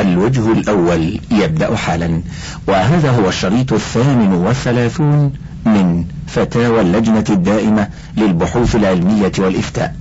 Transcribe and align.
الوجه 0.00 0.52
الأول 0.52 1.20
يبدأ 1.30 1.76
حالا. 1.76 2.22
وهذا 2.66 3.10
هو 3.10 3.28
الشريط 3.28 3.72
الثامن 3.72 4.32
والثلاثون 4.32 5.32
من 5.66 6.04
فتاوى 6.26 6.80
اللجنة 6.80 7.24
الدائمة 7.30 7.88
للبحوث 8.16 8.76
العلمية 8.76 9.32
والإفتاء. 9.38 9.94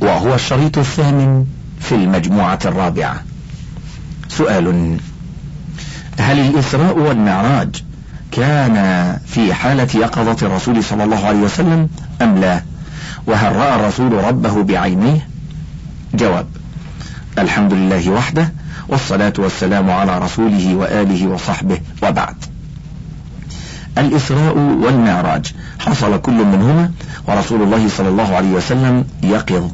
وهو 0.00 0.34
الشريط 0.34 0.78
الثامن 0.78 1.44
في 1.80 1.94
المجموعة 1.94 2.58
الرابعة. 2.64 3.22
سؤال 4.28 4.96
هل 6.18 6.38
الإسراء 6.38 6.98
والمعراج 6.98 7.82
كان 8.32 9.16
في 9.26 9.54
حالة 9.54 9.88
يقظة 9.94 10.46
الرسول 10.46 10.84
صلى 10.84 11.04
الله 11.04 11.26
عليه 11.26 11.38
وسلم 11.38 11.88
أم 12.22 12.38
لا؟ 12.38 12.62
وهل 13.26 13.56
رأى 13.56 13.74
الرسول 13.74 14.12
ربه 14.12 14.62
بعينيه؟ 14.62 15.28
جواب 16.14 16.46
الحمد 17.38 17.72
لله 17.72 18.10
وحده 18.10 18.52
والصلاة 18.88 19.32
والسلام 19.38 19.90
على 19.90 20.18
رسوله 20.18 20.74
وآله 20.74 21.26
وصحبه 21.26 21.80
وبعد. 22.02 22.36
الإسراء 23.98 24.56
والمعراج. 24.58 25.54
حصل 25.78 26.20
كل 26.20 26.44
منهما 26.44 26.90
ورسول 27.26 27.62
الله 27.62 27.88
صلى 27.88 28.08
الله 28.08 28.36
عليه 28.36 28.48
وسلم 28.50 29.04
يقظ 29.22 29.70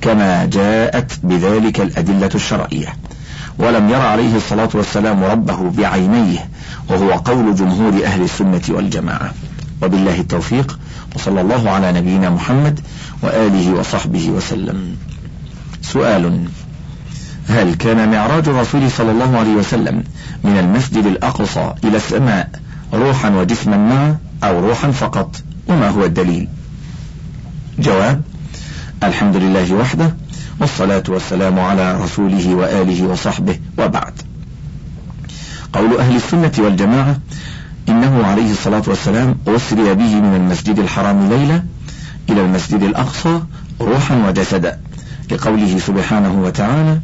كما 0.00 0.44
جاءت 0.44 1.12
بذلك 1.22 1.80
الأدلة 1.80 2.30
الشرعية. 2.34 2.96
ولم 3.58 3.90
ير 3.90 4.00
عليه 4.00 4.36
الصلاة 4.36 4.68
والسلام 4.74 5.24
ربه 5.24 5.70
بعينيه 5.70 6.48
وهو 6.88 7.12
قول 7.12 7.54
جمهور 7.54 8.04
أهل 8.04 8.22
السنة 8.22 8.62
والجماعة. 8.68 9.34
وبالله 9.82 10.20
التوفيق 10.20 10.78
وصلى 11.16 11.40
الله 11.40 11.70
على 11.70 11.92
نبينا 11.92 12.30
محمد 12.30 12.80
وآله 13.22 13.72
وصحبه 13.72 14.30
وسلم. 14.30 14.96
سؤال 15.82 16.44
هل 17.52 17.74
كان 17.74 18.10
معراج 18.10 18.48
الرسول 18.48 18.90
صلى 18.90 19.10
الله 19.10 19.38
عليه 19.38 19.54
وسلم 19.54 20.04
من 20.44 20.58
المسجد 20.58 21.06
الأقصى 21.06 21.74
إلى 21.84 21.96
السماء 21.96 22.48
روحا 22.92 23.30
وجسما 23.30 23.76
معا 23.76 24.16
أو 24.44 24.68
روحا 24.68 24.90
فقط؟ 24.90 25.42
وما 25.68 25.88
هو 25.88 26.04
الدليل؟ 26.04 26.48
جواب 27.78 28.22
الحمد 29.02 29.36
لله 29.36 29.74
وحده 29.74 30.16
والصلاة 30.60 31.02
والسلام 31.08 31.60
على 31.60 32.02
رسوله 32.04 32.54
وآله 32.54 33.06
وصحبه 33.06 33.58
وبعد. 33.78 34.12
قول 35.72 35.96
أهل 35.98 36.16
السنة 36.16 36.52
والجماعة 36.58 37.16
إنه 37.88 38.26
عليه 38.26 38.52
الصلاة 38.52 38.82
والسلام 38.86 39.36
أسري 39.48 39.94
به 39.94 40.20
من 40.20 40.36
المسجد 40.36 40.78
الحرام 40.78 41.28
ليلة 41.28 41.62
إلى 42.30 42.40
المسجد 42.40 42.82
الأقصى 42.82 43.40
روحا 43.80 44.28
وجسدا 44.28 44.78
لقوله 45.30 45.78
سبحانه 45.78 46.42
وتعالى 46.42 47.00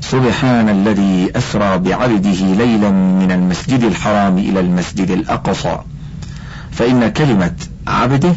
سبحان 0.00 0.68
الذي 0.68 1.30
أسرى 1.36 1.78
بعبده 1.78 2.30
ليلا 2.30 2.90
من 2.90 3.32
المسجد 3.32 3.84
الحرام 3.84 4.38
إلى 4.38 4.60
المسجد 4.60 5.10
الأقصى. 5.10 5.78
فإن 6.70 7.08
كلمة 7.08 7.52
عبده 7.86 8.36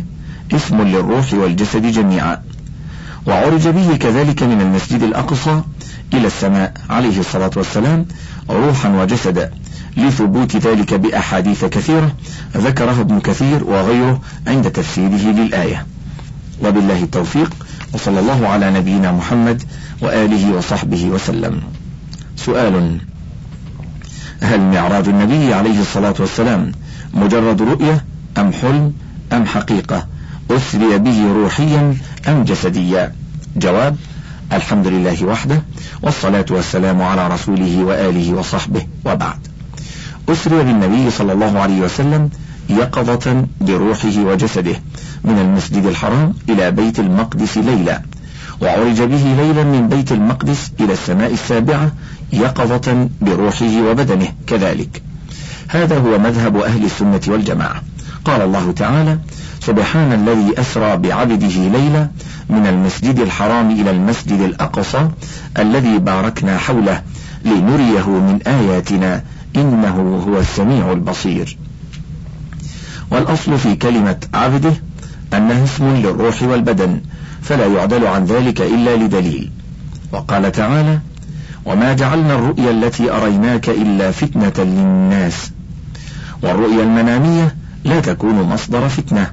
اسم 0.51 0.81
للروح 0.81 1.33
والجسد 1.33 1.85
جميعا. 1.85 2.41
وعرج 3.27 3.67
به 3.67 3.95
كذلك 3.95 4.43
من 4.43 4.61
المسجد 4.61 5.03
الأقصى 5.03 5.61
إلى 6.13 6.27
السماء 6.27 6.73
عليه 6.89 7.19
الصلاة 7.19 7.51
والسلام 7.55 8.05
روحا 8.49 8.89
وجسدا 8.89 9.51
لثبوت 9.97 10.55
ذلك 10.57 10.93
بأحاديث 10.93 11.65
كثيرة 11.65 12.11
ذكرها 12.57 13.01
ابن 13.01 13.19
كثير 13.19 13.63
وغيره 13.63 14.21
عند 14.47 14.71
تفسيره 14.71 15.31
للآية. 15.31 15.85
وبالله 16.63 17.03
التوفيق. 17.03 17.62
وصلى 17.93 18.19
الله 18.19 18.47
على 18.47 18.71
نبينا 18.71 19.11
محمد 19.11 19.63
وآله 20.01 20.55
وصحبه 20.55 21.05
وسلم. 21.05 21.61
سؤال 22.35 22.97
هل 24.41 24.59
معراج 24.59 25.07
النبي 25.09 25.53
عليه 25.53 25.81
الصلاة 25.81 26.13
والسلام 26.19 26.71
مجرد 27.13 27.61
رؤية 27.61 28.05
أم 28.37 28.53
حلم 28.53 28.93
أم 29.33 29.45
حقيقة؟ 29.45 30.07
أسري 30.51 30.97
به 30.97 31.33
روحيا 31.33 31.97
أم 32.27 32.43
جسديا؟ 32.43 33.13
جواب 33.55 33.95
الحمد 34.53 34.87
لله 34.87 35.25
وحده 35.25 35.61
والصلاة 36.01 36.45
والسلام 36.49 37.01
على 37.01 37.27
رسوله 37.27 37.83
وآله 37.83 38.33
وصحبه 38.33 38.87
وبعد. 39.05 39.47
أسري 40.29 40.63
بالنبي 40.63 41.11
صلى 41.11 41.33
الله 41.33 41.59
عليه 41.59 41.81
وسلم 41.81 42.29
يقظة 42.69 43.45
بروحه 43.61 44.17
وجسده 44.17 44.75
من 45.23 45.39
المسجد 45.39 45.85
الحرام 45.85 46.33
إلى 46.49 46.71
بيت 46.71 46.99
المقدس 46.99 47.57
ليلا 47.57 48.01
وعرج 48.61 49.01
به 49.01 49.35
ليلا 49.37 49.63
من 49.63 49.89
بيت 49.89 50.11
المقدس 50.11 50.71
إلى 50.79 50.93
السماء 50.93 51.33
السابعة 51.33 51.91
يقظة 52.33 53.09
بروحه 53.21 53.81
وبدنه 53.81 54.27
كذلك. 54.47 55.01
هذا 55.67 55.97
هو 55.99 56.19
مذهب 56.19 56.57
أهل 56.57 56.85
السنة 56.85 57.21
والجماعة. 57.27 57.81
قال 58.25 58.41
الله 58.41 58.71
تعالى 58.71 59.19
سبحان 59.61 60.13
الذي 60.13 60.59
أسرى 60.59 60.97
بعبده 60.97 61.47
ليلا 61.47 62.07
من 62.49 62.67
المسجد 62.67 63.19
الحرام 63.19 63.71
إلى 63.71 63.91
المسجد 63.91 64.39
الأقصى 64.39 65.09
الذي 65.59 65.99
باركنا 65.99 66.57
حوله 66.57 67.01
لنريه 67.45 68.09
من 68.09 68.39
آياتنا 68.47 69.23
إنه 69.55 70.23
هو 70.27 70.39
السميع 70.39 70.91
البصير. 70.91 71.57
والأصل 73.13 73.57
في 73.57 73.75
كلمة 73.75 74.15
عبده 74.33 74.73
أنه 75.33 75.63
اسم 75.63 75.95
للروح 75.95 76.43
والبدن 76.43 77.01
فلا 77.41 77.65
يعدل 77.65 78.07
عن 78.07 78.25
ذلك 78.25 78.61
إلا 78.61 78.95
لدليل. 78.95 79.51
وقال 80.11 80.51
تعالى 80.51 80.99
وما 81.65 81.93
جعلنا 81.93 82.35
الرؤيا 82.35 82.71
التي 82.71 83.11
أريناك 83.11 83.69
إلا 83.69 84.11
فتنة 84.11 84.53
للناس 84.57 85.51
والرؤيا 86.41 86.83
المنامية 86.83 87.55
لا 87.83 87.99
تكون 87.99 88.41
مصدر 88.41 88.89
فتنة 88.89 89.31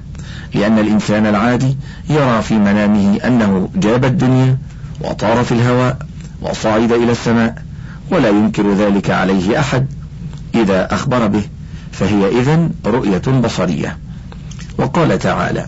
لأن 0.53 0.79
الإنسان 0.79 1.25
العادي 1.25 1.77
يرى 2.09 2.41
في 2.41 2.53
منامه 2.53 3.17
أنه 3.27 3.69
جاب 3.75 4.05
الدنيا 4.05 4.57
وطار 5.01 5.43
في 5.43 5.51
الهواء 5.51 5.97
وصعد 6.41 6.91
إلى 6.91 7.11
السماء 7.11 7.55
ولا 8.11 8.29
ينكر 8.29 8.73
ذلك 8.73 9.09
عليه 9.09 9.59
أحد 9.59 9.87
إذا 10.55 10.93
أخبر 10.93 11.27
به. 11.27 11.43
فهي 12.01 12.39
إذن 12.39 12.69
رؤية 12.85 13.41
بصرية. 13.43 13.97
وقال 14.77 15.19
تعالى 15.19 15.65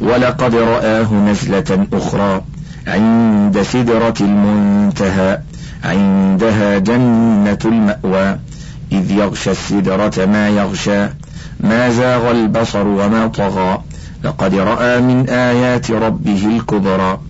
ولقد 0.00 0.54
رآه 0.54 1.14
نزلة 1.14 1.86
أخرى 1.92 2.42
عند 2.86 3.62
سدرة 3.62 4.14
المنتهى 4.20 5.38
عندها 5.84 6.78
جنة 6.78 7.58
المأوى 7.64 8.38
إذ 8.92 9.10
يغشى 9.10 9.50
السدرة 9.50 10.26
ما 10.26 10.48
يغشى 10.48 11.08
ما 11.60 11.90
زاغ 11.90 12.30
البصر 12.30 12.86
وما 12.86 13.26
طغى 13.26 13.82
لقد 14.24 14.54
رأى 14.54 15.00
من 15.00 15.28
آيات 15.28 15.90
ربه 15.90 16.46
الكبرى. 16.56 17.20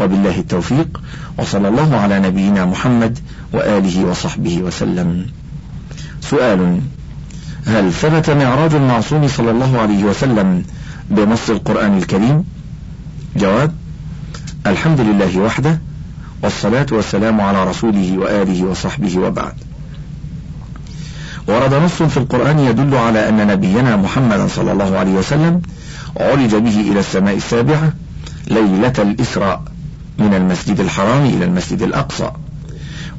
وبالله 0.00 0.38
التوفيق 0.38 1.00
وصلى 1.38 1.68
الله 1.68 1.96
على 1.96 2.18
نبينا 2.18 2.64
محمد 2.64 3.18
وآله 3.52 4.04
وصحبه 4.04 4.62
وسلم. 4.62 5.26
سؤال 6.20 6.80
هل 7.68 7.92
ثبت 7.92 8.30
معراج 8.30 8.74
المعصوم 8.74 9.28
صلى 9.28 9.50
الله 9.50 9.78
عليه 9.80 10.04
وسلم 10.04 10.62
بنص 11.10 11.50
القرآن 11.50 11.98
الكريم؟ 11.98 12.44
جواب 13.36 13.74
الحمد 14.66 15.00
لله 15.00 15.38
وحده 15.38 15.80
والصلاة 16.42 16.86
والسلام 16.92 17.40
على 17.40 17.64
رسوله 17.64 18.18
وآله 18.18 18.64
وصحبه 18.64 19.18
وبعد. 19.18 19.52
ورد 21.48 21.74
نص 21.74 22.02
في 22.02 22.16
القرآن 22.16 22.58
يدل 22.58 22.94
على 22.94 23.28
أن 23.28 23.46
نبينا 23.46 23.96
محمدا 23.96 24.48
صلى 24.48 24.72
الله 24.72 24.98
عليه 24.98 25.12
وسلم 25.12 25.62
عرج 26.20 26.54
به 26.54 26.80
إلى 26.80 27.00
السماء 27.00 27.36
السابعة 27.36 27.92
ليلة 28.46 28.92
الإسراء 28.98 29.62
من 30.18 30.34
المسجد 30.34 30.80
الحرام 30.80 31.24
إلى 31.24 31.44
المسجد 31.44 31.82
الأقصى 31.82 32.30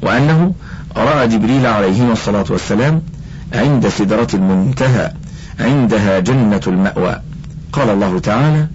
وأنه 0.02 0.52
رأى 0.96 1.28
جبريل 1.28 1.66
عليه 1.66 2.12
الصلاة 2.12 2.44
والسلام 2.50 3.02
عند 3.54 3.88
سدرة 3.88 4.28
المنتهى 4.34 5.12
عندها 5.60 6.18
جنة 6.18 6.60
المأوى. 6.66 7.20
قال 7.72 7.90
الله 7.90 8.18
تعالى 8.18 8.66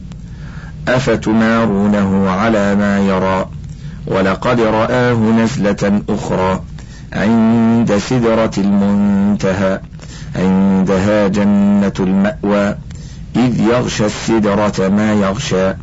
أفتمارونه 0.88 2.30
على 2.30 2.76
ما 2.76 3.00
يرى؟ 3.00 3.50
ولقد 4.08 4.62
رآه 4.62 5.14
نزلة 5.14 6.02
أخرى 6.10 6.62
عند 7.14 7.98
سدرة 7.98 8.52
المنتهى 8.58 9.80
عندها 10.36 11.28
جنة 11.28 11.94
المأوى. 12.00 12.76
إذ 13.36 13.60
يغشى 13.60 14.06
السدرة 14.06 14.88
ما 14.88 15.14
يغشى 15.14 15.74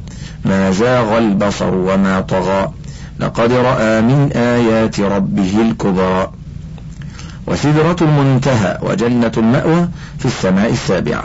ما 0.45 0.71
زاغ 0.71 1.19
البصر 1.19 1.75
وما 1.75 2.21
طغى. 2.21 2.73
لقد 3.21 3.53
رأى 3.53 4.01
من 4.01 4.33
آيات 4.33 5.01
ربه 5.01 5.63
الكبرى. 5.63 6.31
وسدرة 7.47 7.97
المنتهى 8.03 8.79
وجنة 8.83 9.33
المأوى 9.37 9.89
في 10.19 10.27
السماء 10.27 10.71
السابعة. 10.73 11.25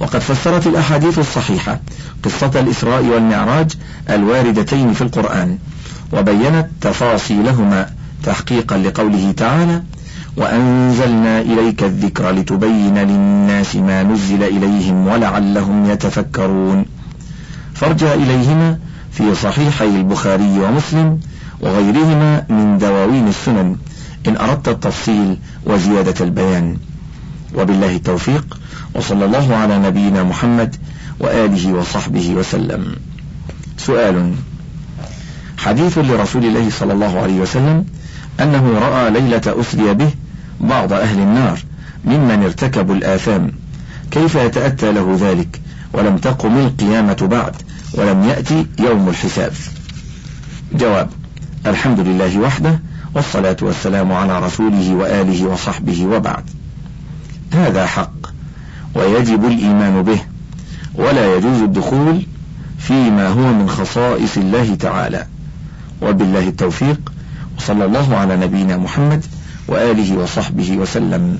وقد 0.00 0.18
فسرت 0.18 0.66
الأحاديث 0.66 1.18
الصحيحة 1.18 1.80
قصة 2.24 2.60
الإسراء 2.60 3.04
والمعراج 3.04 3.70
الواردتين 4.10 4.92
في 4.92 5.02
القرآن 5.02 5.58
وبينت 6.12 6.66
تفاصيلهما 6.80 7.90
تحقيقا 8.24 8.78
لقوله 8.78 9.32
تعالى 9.36 9.82
وأنزلنا 10.36 11.40
إليك 11.40 11.82
الذكر 11.84 12.30
لتبين 12.30 12.98
للناس 12.98 13.76
ما 13.76 14.02
نزل 14.02 14.42
إليهم 14.42 15.06
ولعلهم 15.06 15.90
يتفكرون 15.90 16.84
فارجع 17.74 18.14
إليهما 18.14 18.78
في 19.12 19.34
صحيحي 19.34 19.84
البخاري 19.88 20.58
ومسلم 20.58 21.20
وغيرهما 21.60 22.44
من 22.48 22.78
دواوين 22.78 23.28
السنن 23.28 23.76
إن 24.28 24.36
أردت 24.36 24.68
التفصيل 24.68 25.36
وزيادة 25.66 26.24
البيان. 26.24 26.76
وبالله 27.54 27.96
التوفيق 27.96 28.58
وصلى 28.94 29.24
الله 29.24 29.56
على 29.56 29.78
نبينا 29.78 30.22
محمد 30.22 30.76
وآله 31.20 31.72
وصحبه 31.72 32.34
وسلم. 32.34 32.96
سؤال. 33.78 34.34
حديث 35.58 35.98
لرسول 35.98 36.44
الله 36.44 36.70
صلى 36.70 36.92
الله 36.92 37.20
عليه 37.20 37.40
وسلم 37.40 37.84
أنه 38.40 38.78
رأى 38.78 39.10
ليلة 39.10 39.60
أسري 39.60 39.94
به 39.94 40.10
بعض 40.60 40.92
أهل 40.92 41.18
النار 41.18 41.58
ممن 42.04 42.42
ارتكبوا 42.42 42.94
الآثام. 42.94 43.52
كيف 44.10 44.34
يتأتى 44.34 44.92
له 44.92 45.18
ذلك؟ 45.20 45.60
ولم 45.92 46.16
تقم 46.16 46.58
القيامة 46.58 47.28
بعد 47.30 47.56
ولم 47.94 48.24
يأتي 48.24 48.66
يوم 48.78 49.08
الحساب. 49.08 49.52
جواب. 50.72 51.10
الحمد 51.66 52.00
لله 52.00 52.38
وحده 52.38 52.80
والصلاة 53.14 53.56
والسلام 53.62 54.12
على 54.12 54.38
رسوله 54.38 54.94
وآله 54.94 55.46
وصحبه 55.46 56.06
وبعد. 56.06 56.44
هذا 57.52 57.86
حق 57.86 58.12
ويجب 58.94 59.44
الإيمان 59.44 60.02
به 60.02 60.20
ولا 60.94 61.36
يجوز 61.36 61.62
الدخول 61.62 62.22
فيما 62.78 63.28
هو 63.28 63.52
من 63.52 63.68
خصائص 63.68 64.36
الله 64.36 64.74
تعالى. 64.74 65.26
وبالله 66.02 66.48
التوفيق 66.48 67.12
وصلى 67.58 67.84
الله 67.84 68.16
على 68.16 68.36
نبينا 68.36 68.76
محمد 68.76 69.24
وآله 69.68 70.16
وصحبه 70.16 70.76
وسلم. 70.76 71.38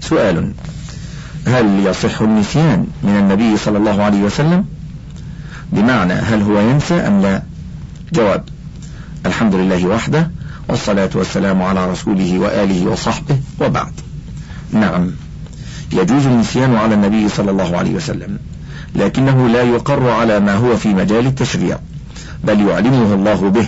سؤال 0.00 0.52
هل 1.46 1.86
يصح 1.86 2.20
النسيان 2.22 2.86
من 3.02 3.16
النبي 3.16 3.56
صلى 3.56 3.78
الله 3.78 4.02
عليه 4.02 4.22
وسلم؟ 4.22 4.64
بمعنى 5.72 6.12
هل 6.12 6.42
هو 6.42 6.60
ينسى 6.60 6.94
أم 6.94 7.22
لا؟ 7.22 7.42
جواب 8.12 8.44
الحمد 9.26 9.54
لله 9.54 9.86
وحده 9.86 10.30
والصلاة 10.68 11.10
والسلام 11.14 11.62
على 11.62 11.90
رسوله 11.90 12.38
وآله 12.38 12.86
وصحبه 12.86 13.38
وبعد. 13.60 13.92
نعم 14.72 15.10
يجوز 15.92 16.26
النسيان 16.26 16.76
على 16.76 16.94
النبي 16.94 17.28
صلى 17.28 17.50
الله 17.50 17.76
عليه 17.76 17.94
وسلم 17.94 18.38
لكنه 18.94 19.48
لا 19.48 19.62
يقر 19.62 20.10
على 20.10 20.40
ما 20.40 20.54
هو 20.54 20.76
في 20.76 20.88
مجال 20.88 21.26
التشريع 21.26 21.78
بل 22.44 22.68
يعلمه 22.68 23.14
الله 23.14 23.50
به 23.50 23.66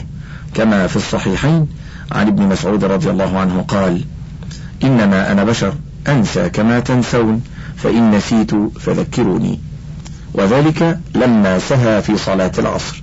كما 0.55 0.87
في 0.87 0.97
الصحيحين 0.97 1.67
عن 2.13 2.27
ابن 2.27 2.43
مسعود 2.43 2.85
رضي 2.85 3.11
الله 3.11 3.39
عنه 3.39 3.65
قال 3.69 4.05
إنما 4.85 5.33
أنا 5.33 5.45
بشر 5.45 5.75
أنسى 6.09 6.49
كما 6.49 6.81
تنسون 6.81 7.43
فإن 7.77 8.11
نسيت 8.11 8.51
فذكروني. 8.81 9.61
وذلك 10.35 10.99
لما 11.15 11.59
سهى 11.59 12.03
في 12.03 12.17
صلاة 12.19 12.53
العصر. 12.59 13.03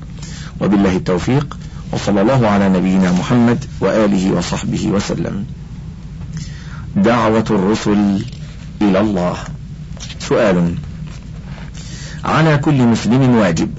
وبالله 0.61 0.95
التوفيق 0.95 1.57
وصلى 1.91 2.21
الله 2.21 2.47
على 2.47 2.69
نبينا 2.69 3.11
محمد 3.11 3.65
وآله 3.81 4.31
وصحبه 4.31 4.87
وسلم. 4.87 5.45
دعوة 6.95 7.45
الرسل 7.49 8.25
إلى 8.81 8.99
الله. 8.99 9.35
سؤال. 10.19 10.75
على 12.25 12.57
كل 12.57 12.83
مسلم 12.83 13.35
واجب 13.35 13.69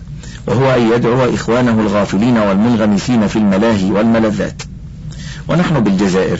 وهو 0.46 0.70
أن 0.70 0.92
يدعو 0.92 1.34
إخوانه 1.34 1.80
الغافلين 1.80 2.38
والمنغمسين 2.38 3.26
في 3.26 3.36
الملاهي 3.36 3.90
والملذات. 3.90 4.62
ونحن 5.48 5.80
بالجزائر 5.80 6.38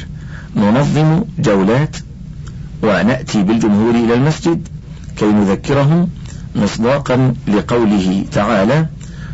ننظم 0.57 1.25
جولات 1.39 1.97
ونأتي 2.83 3.43
بالجمهور 3.43 3.95
إلى 3.95 4.15
المسجد 4.15 4.69
كي 5.17 5.25
نذكرهم 5.25 6.09
مصداقا 6.57 7.35
لقوله 7.49 8.25
تعالى 8.33 8.87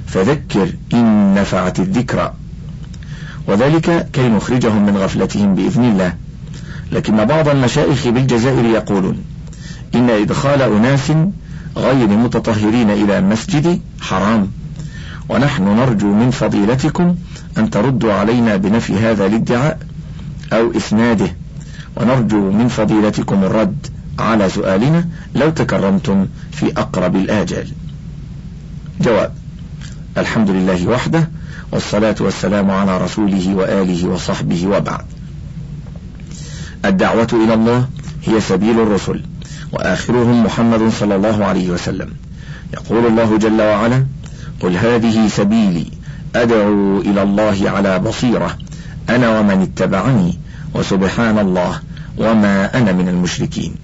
فذكر 0.08 0.68
إن 0.92 1.34
نفعت 1.34 1.80
الذكرى. 1.80 2.32
وذلك 3.46 4.08
كي 4.12 4.28
نخرجهم 4.28 4.86
من 4.86 4.96
غفلتهم 4.96 5.54
بإذن 5.54 5.84
الله. 5.84 6.14
لكن 6.92 7.24
بعض 7.24 7.48
المشايخ 7.48 8.08
بالجزائر 8.08 8.64
يقولون 8.64 9.18
إن 9.94 10.10
إدخال 10.10 10.62
أناس 10.62 11.12
غير 11.76 12.08
متطهرين 12.08 12.90
إلى 12.90 13.18
المسجد 13.18 13.80
حرام. 14.00 14.48
ونحن 15.28 15.62
نرجو 15.62 16.14
من 16.14 16.30
فضيلتكم 16.30 17.14
أن 17.58 17.70
تردوا 17.70 18.12
علينا 18.12 18.56
بنفي 18.56 18.94
هذا 18.98 19.26
الادعاء 19.26 19.78
أو 20.52 20.72
إسناده. 20.76 21.36
ونرجو 21.96 22.50
من 22.50 22.68
فضيلتكم 22.68 23.44
الرد 23.44 23.86
على 24.18 24.48
سؤالنا 24.48 25.08
لو 25.34 25.50
تكرمتم 25.50 26.26
في 26.52 26.72
أقرب 26.76 27.16
الآجال. 27.16 27.68
جواب 29.00 29.37
الحمد 30.16 30.50
لله 30.50 30.86
وحده 30.86 31.28
والصلاة 31.72 32.14
والسلام 32.20 32.70
على 32.70 32.98
رسوله 32.98 33.54
وآله 33.54 34.08
وصحبه 34.08 34.66
وبعد. 34.66 35.04
الدعوة 36.84 37.28
إلى 37.32 37.54
الله 37.54 37.88
هي 38.24 38.40
سبيل 38.40 38.80
الرسل 38.80 39.22
وآخرهم 39.72 40.44
محمد 40.44 40.88
صلى 41.00 41.16
الله 41.16 41.44
عليه 41.44 41.70
وسلم. 41.70 42.10
يقول 42.74 43.06
الله 43.06 43.38
جل 43.38 43.62
وعلا 43.62 44.06
قل 44.60 44.76
هذه 44.76 45.28
سبيلي 45.28 45.86
أدعو 46.36 47.00
إلى 47.00 47.22
الله 47.22 47.70
على 47.70 47.98
بصيرة 47.98 48.58
أنا 49.08 49.40
ومن 49.40 49.62
اتبعني 49.62 50.38
وسبحان 50.74 51.38
الله 51.38 51.80
وما 52.18 52.78
أنا 52.78 52.92
من 52.92 53.08
المشركين. 53.08 53.74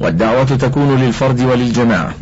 والدعوة 0.00 0.44
تكون 0.44 0.96
للفرد 1.00 1.40
وللجماعة 1.40 2.14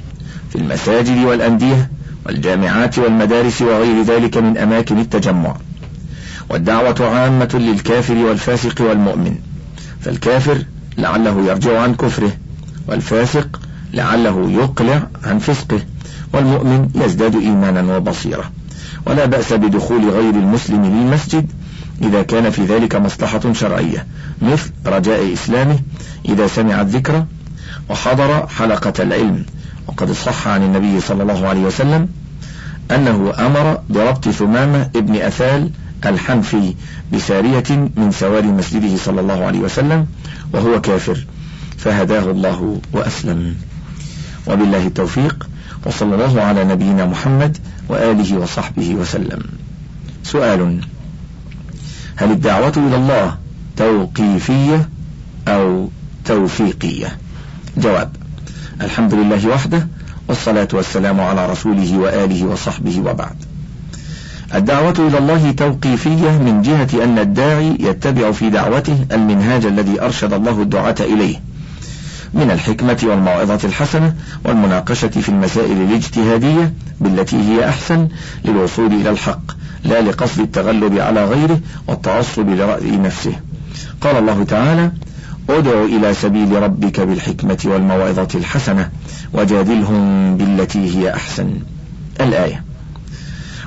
في 0.50 0.56
المساجد 0.58 1.18
والأندية 1.24 1.90
والجامعات 2.26 2.98
والمدارس 2.98 3.62
وغير 3.62 4.02
ذلك 4.02 4.36
من 4.36 4.58
أماكن 4.58 4.98
التجمع. 4.98 5.56
والدعوة 6.50 6.96
عامة 7.00 7.50
للكافر 7.54 8.14
والفاسق 8.14 8.80
والمؤمن. 8.80 9.34
فالكافر 10.00 10.58
لعله 10.98 11.46
يرجع 11.46 11.80
عن 11.80 11.94
كفره 11.94 12.32
والفاسق 12.88 13.60
لعله 13.92 14.50
يقلع 14.50 15.02
عن 15.24 15.38
فسقه 15.38 15.80
والمؤمن 16.32 16.88
يزداد 16.94 17.34
إيمانا 17.34 17.96
وبصيرة. 17.96 18.50
ولا 19.06 19.24
بأس 19.24 19.52
بدخول 19.52 20.10
غير 20.10 20.34
المسلم 20.34 20.84
للمسجد 20.84 21.50
إذا 22.02 22.22
كان 22.22 22.50
في 22.50 22.64
ذلك 22.64 22.96
مصلحة 22.96 23.52
شرعية 23.52 24.06
مثل 24.42 24.70
رجاء 24.86 25.32
إسلامه 25.32 25.78
إذا 26.28 26.46
سمع 26.46 26.80
الذكر 26.80 27.24
وحضر 27.90 28.46
حلقة 28.46 28.92
العلم. 29.02 29.44
وقد 29.88 30.12
صح 30.12 30.48
عن 30.48 30.62
النبي 30.62 31.00
صلى 31.00 31.22
الله 31.22 31.48
عليه 31.48 31.60
وسلم 31.60 32.08
أنه 32.94 33.34
أمر 33.38 33.80
بربط 33.90 34.28
ثمامة 34.28 34.90
ابن 34.96 35.16
أثال 35.16 35.70
الحنفي 36.06 36.74
بسارية 37.12 37.70
من 37.96 38.10
سواري 38.10 38.46
مسجده 38.46 38.96
صلى 38.96 39.20
الله 39.20 39.44
عليه 39.44 39.58
وسلم 39.58 40.06
وهو 40.52 40.80
كافر. 40.80 41.26
فهداه 41.78 42.30
الله 42.30 42.80
وأسلم. 42.92 43.56
وبالله 44.46 44.86
التوفيق 44.86 45.48
وصلى 45.86 46.14
الله 46.14 46.42
على 46.42 46.64
نبينا 46.64 47.06
محمد 47.06 47.58
وآله 47.88 48.38
وصحبه 48.38 48.94
وسلم. 48.94 49.42
سؤال 50.24 50.80
هل 52.16 52.30
الدعوة 52.30 52.72
إلى 52.76 52.96
الله 52.96 53.36
توقيفية 53.76 54.88
أو 55.48 55.88
توفيقية؟ 56.24 57.18
جواب 57.76 58.16
الحمد 58.80 59.14
لله 59.14 59.48
وحده 59.48 59.88
والصلاة 60.28 60.68
والسلام 60.72 61.20
على 61.20 61.46
رسوله 61.46 61.98
وآله 61.98 62.44
وصحبه 62.44 63.00
وبعد. 63.00 63.36
الدعوة 64.54 64.94
إلى 64.98 65.18
الله 65.18 65.52
توقيفية 65.52 66.30
من 66.30 66.62
جهة 66.62 67.04
أن 67.04 67.18
الداعي 67.18 67.76
يتبع 67.80 68.32
في 68.32 68.50
دعوته 68.50 69.06
المنهاج 69.12 69.66
الذي 69.66 70.00
أرشد 70.00 70.32
الله 70.32 70.62
الدعاة 70.62 70.94
إليه 71.00 71.40
من 72.34 72.50
الحكمة 72.50 72.98
والموعظة 73.02 73.58
الحسنة 73.64 74.14
والمناقشة 74.44 75.08
في 75.08 75.28
المسائل 75.28 75.82
الاجتهادية 75.82 76.72
بالتي 77.00 77.36
هي 77.36 77.68
أحسن 77.68 78.08
للوصول 78.44 78.92
إلى 78.92 79.10
الحق 79.10 79.52
لا 79.84 80.00
لقصد 80.00 80.40
التغلب 80.40 80.98
على 80.98 81.24
غيره 81.24 81.60
والتعصب 81.88 82.48
لرأي 82.48 82.96
نفسه. 82.96 83.32
قال 84.00 84.16
الله 84.16 84.44
تعالى 84.44 84.92
ادع 85.58 85.84
إلى 85.84 86.14
سبيل 86.14 86.62
ربك 86.62 87.00
بالحكمة 87.00 87.58
والموعظة 87.64 88.28
الحسنة 88.34 88.90
وجادلهم 89.32 90.36
بالتي 90.36 90.98
هي 90.98 91.14
أحسن. 91.14 91.50
الآية. 92.20 92.64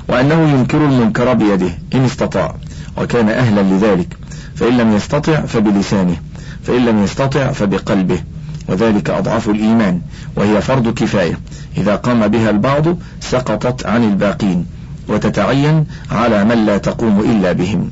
وأنه 0.08 0.48
ينكر 0.48 0.84
المنكر 0.84 1.34
بيده 1.34 1.70
إن 1.94 2.04
استطاع 2.04 2.54
وكان 2.98 3.28
أهلا 3.28 3.60
لذلك. 3.60 4.16
فإن 4.56 4.76
لم 4.76 4.96
يستطع 4.96 5.40
فبلسانه 5.40 6.16
فإن 6.64 6.84
لم 6.84 7.04
يستطع 7.04 7.52
فبقلبه. 7.52 8.20
وذلك 8.68 9.10
أضعف 9.10 9.48
الإيمان 9.48 10.00
وهي 10.36 10.60
فرض 10.60 10.88
كفاية. 10.88 11.38
إذا 11.76 11.96
قام 11.96 12.28
بها 12.28 12.50
البعض 12.50 12.84
سقطت 13.20 13.86
عن 13.86 14.04
الباقين 14.04 14.66
وتتعين 15.08 15.86
على 16.10 16.44
من 16.44 16.66
لا 16.66 16.78
تقوم 16.78 17.20
إلا 17.20 17.52
بهم. 17.52 17.90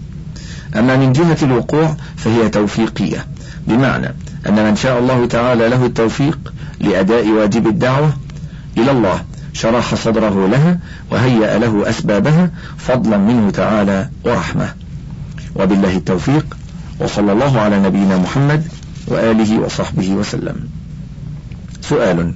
أما 0.77 0.97
من 0.97 1.13
جهة 1.13 1.37
الوقوع 1.43 1.97
فهي 2.17 2.49
توفيقية. 2.49 3.27
بمعنى 3.67 4.15
أن 4.49 4.65
من 4.65 4.77
شاء 4.77 4.99
الله 4.99 5.27
تعالى 5.27 5.69
له 5.69 5.87
التوفيق 5.87 6.53
لأداء 6.81 7.29
واجب 7.29 7.67
الدعوة 7.67 8.13
إلى 8.79 8.91
الله 8.91 9.25
شرح 9.53 9.95
صدره 9.95 10.49
لها 10.49 10.79
وهيأ 11.11 11.59
له 11.59 11.89
أسبابها 11.89 12.51
فضلا 12.79 13.17
منه 13.17 13.51
تعالى 13.51 14.09
ورحمة. 14.25 14.75
وبالله 15.57 15.97
التوفيق 15.97 16.57
وصلى 17.01 17.33
الله 17.33 17.61
على 17.61 17.79
نبينا 17.79 18.17
محمد 18.17 18.67
وآله 19.07 19.59
وصحبه 19.59 20.11
وسلم. 20.11 20.57
سؤال 21.81 22.35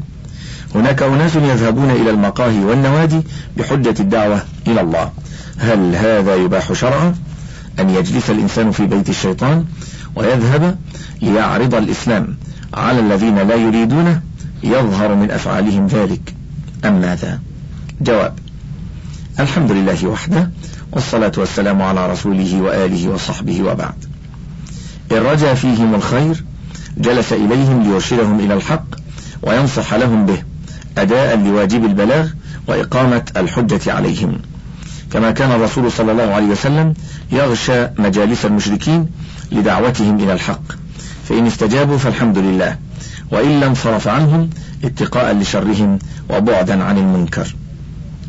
هناك 0.75 1.02
أناس 1.02 1.37
يذهبون 1.37 1.90
إلى 1.90 2.11
المقاهي 2.11 2.64
والنوادي 2.64 3.20
بحجة 3.56 3.94
الدعوة 4.00 4.42
إلى 4.66 4.80
الله. 4.80 5.11
هل 5.58 5.94
هذا 5.94 6.35
يباح 6.35 6.73
شرعا 6.73 7.14
أن 7.78 7.90
يجلس 7.90 8.30
الإنسان 8.30 8.70
في 8.70 8.87
بيت 8.87 9.08
الشيطان 9.08 9.64
ويذهب 10.15 10.79
ليعرض 11.23 11.75
الإسلام 11.75 12.37
على 12.75 13.00
الذين 13.00 13.38
لا 13.38 13.55
يريدونه 13.55 14.21
يظهر 14.62 15.15
من 15.15 15.31
أفعالهم 15.31 15.87
ذلك. 15.87 16.35
أم 16.85 17.00
ماذا؟ 17.00 17.41
جواب 18.00 18.35
الحمد 19.41 19.73
لله 19.73 20.07
وحده 20.07 20.50
والصلاة 20.93 21.33
والسلام 21.37 21.83
على 21.83 22.12
رسوله 22.12 22.61
وآله 22.61 23.09
وصحبه 23.09 23.62
وبعد. 23.62 24.05
إن 25.12 25.17
رجا 25.17 25.55
فيهم 25.55 25.95
الخير 25.95 26.45
جلس 26.97 27.33
إليهم 27.33 27.83
ليرشدهم 27.83 28.41
إلى 28.41 28.55
الحق 28.55 28.85
وينصح 29.43 29.95
لهم 29.95 30.27
به 30.27 30.43
أداء 30.99 31.37
لواجب 31.37 31.85
البلاغ 31.85 32.29
وإقامة 32.67 33.23
الحجة 33.37 33.93
عليهم. 33.93 34.38
كما 35.12 35.31
كان 35.31 35.53
الرسول 35.53 35.93
صلى 35.93 36.12
الله 36.12 36.35
عليه 36.35 36.47
وسلم 36.47 36.95
يغشى 37.33 37.87
مجالس 37.99 38.45
المشركين 38.45 39.07
لدعوتهم 39.53 40.21
إلى 40.21 40.33
الحق. 40.33 40.62
فإن 41.29 41.47
استجابوا 41.47 41.99
فالحمد 41.99 42.38
لله. 42.38 42.77
وإلا 43.31 43.67
انصرف 43.67 44.09
عنهم 44.09 44.50
اتقاء 44.85 45.35
لشرهم 45.35 45.99
وبعدا 46.31 46.85
عن 46.85 46.99
المنكر. 46.99 47.55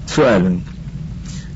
سؤال 0.08 0.60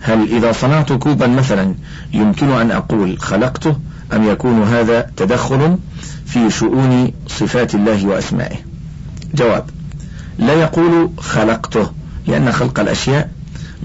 هل 0.03 0.36
إذا 0.36 0.51
صنعت 0.51 0.94
كوبا 0.94 1.27
مثلا 1.27 1.75
يمكن 2.13 2.51
أن 2.51 2.72
أقول 2.72 3.20
خلقته 3.20 3.75
أم 4.13 4.24
يكون 4.30 4.63
هذا 4.63 5.12
تدخل 5.18 5.77
في 6.25 6.50
شؤون 6.50 7.12
صفات 7.27 7.75
الله 7.75 8.06
وأسمائه؟ 8.06 8.56
جواب 9.34 9.65
لا 10.39 10.53
يقول 10.53 11.10
خلقته 11.18 11.92
لأن 12.27 12.51
خلق 12.51 12.80
الأشياء 12.80 13.30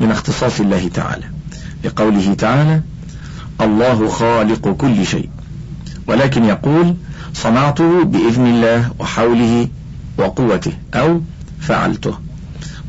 من 0.00 0.10
اختصاص 0.10 0.60
الله 0.60 0.88
تعالى 0.88 1.24
لقوله 1.84 2.34
تعالى 2.34 2.82
الله 3.60 4.08
خالق 4.08 4.68
كل 4.68 5.06
شيء 5.06 5.28
ولكن 6.06 6.44
يقول 6.44 6.96
صنعته 7.34 8.04
بإذن 8.04 8.46
الله 8.46 8.90
وحوله 8.98 9.68
وقوته 10.18 10.72
أو 10.94 11.20
فعلته 11.60 12.18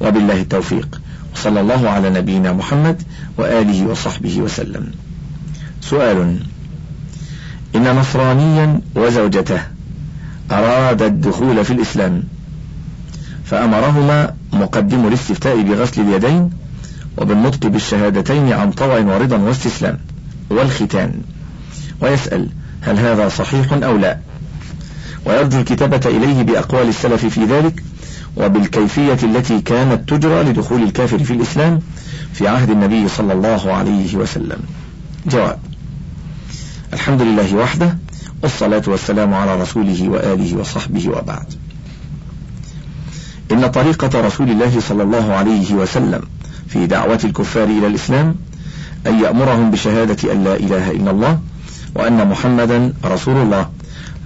وبالله 0.01 0.42
التوفيق. 0.42 1.01
وصلى 1.36 1.62
الله 1.62 1.89
على 1.89 2.10
نبينا 2.10 2.54
محمد 2.54 3.04
وآله 3.38 3.86
وصحبه 3.86 4.42
وسلم. 4.42 4.92
سؤال 5.82 6.39
إن 7.75 7.96
نصرانيا 7.96 8.82
وزوجته 8.96 9.62
أراد 10.51 11.01
الدخول 11.01 11.66
في 11.66 11.74
الإسلام 11.74 12.24
فأمرهما 13.46 14.34
مقدم 14.54 15.08
الاستفتاء 15.08 15.62
بغسل 15.62 16.01
اليدين 16.01 16.50
وبالنطق 17.19 17.67
بالشهادتين 17.67 18.53
عن 18.53 18.71
طوع 18.71 18.99
ورضا 18.99 19.38
واستسلام 19.38 19.97
والختان. 20.49 21.21
ويسأل 22.01 22.49
هل 22.81 22.97
هذا 22.97 23.29
صحيح 23.29 23.73
أو 23.73 23.97
لا. 23.97 24.19
ويرجو 25.25 25.59
الكتابة 25.59 26.01
إليه 26.05 26.43
بأقوال 26.43 26.88
السلف 26.88 27.25
في 27.25 27.45
ذلك 27.45 27.83
وبالكيفية 28.38 29.17
التي 29.23 29.61
كانت 29.61 30.09
تجرى 30.09 30.43
لدخول 30.43 30.83
الكافر 30.83 31.23
في 31.23 31.33
الإسلام 31.33 31.79
في 32.33 32.47
عهد 32.47 32.69
النبي 32.69 33.07
صلى 33.07 33.33
الله 33.33 33.73
عليه 33.73 34.15
وسلم. 34.15 34.59
جواب 35.25 35.59
الحمد 36.93 37.21
لله 37.21 37.55
وحده 37.55 37.97
والصلاة 38.43 38.83
والسلام 38.88 39.33
على 39.33 39.61
رسوله 39.61 40.09
وآله 40.09 40.57
وصحبه 40.57 41.09
وبعد. 41.09 41.53
إن 43.51 43.67
طريقة 43.67 44.21
رسول 44.27 44.49
الله 44.49 44.79
صلى 44.79 45.03
الله 45.03 45.33
عليه 45.33 45.73
وسلم 45.73 46.21
في 46.69 46.85
دعوة 46.88 47.19
الكفار 47.23 47.63
إلى 47.63 47.88
الإسلام 47.88 48.35
أن 49.07 49.19
يأمرهم 49.19 49.71
بشهادة 49.71 50.33
أن 50.33 50.43
لا 50.43 50.55
إله 50.55 50.91
إلا 50.91 51.11
الله 51.11 51.39
وأن 51.95 52.27
محمدا 52.27 52.93
رسول 53.05 53.38
الله. 53.38 53.69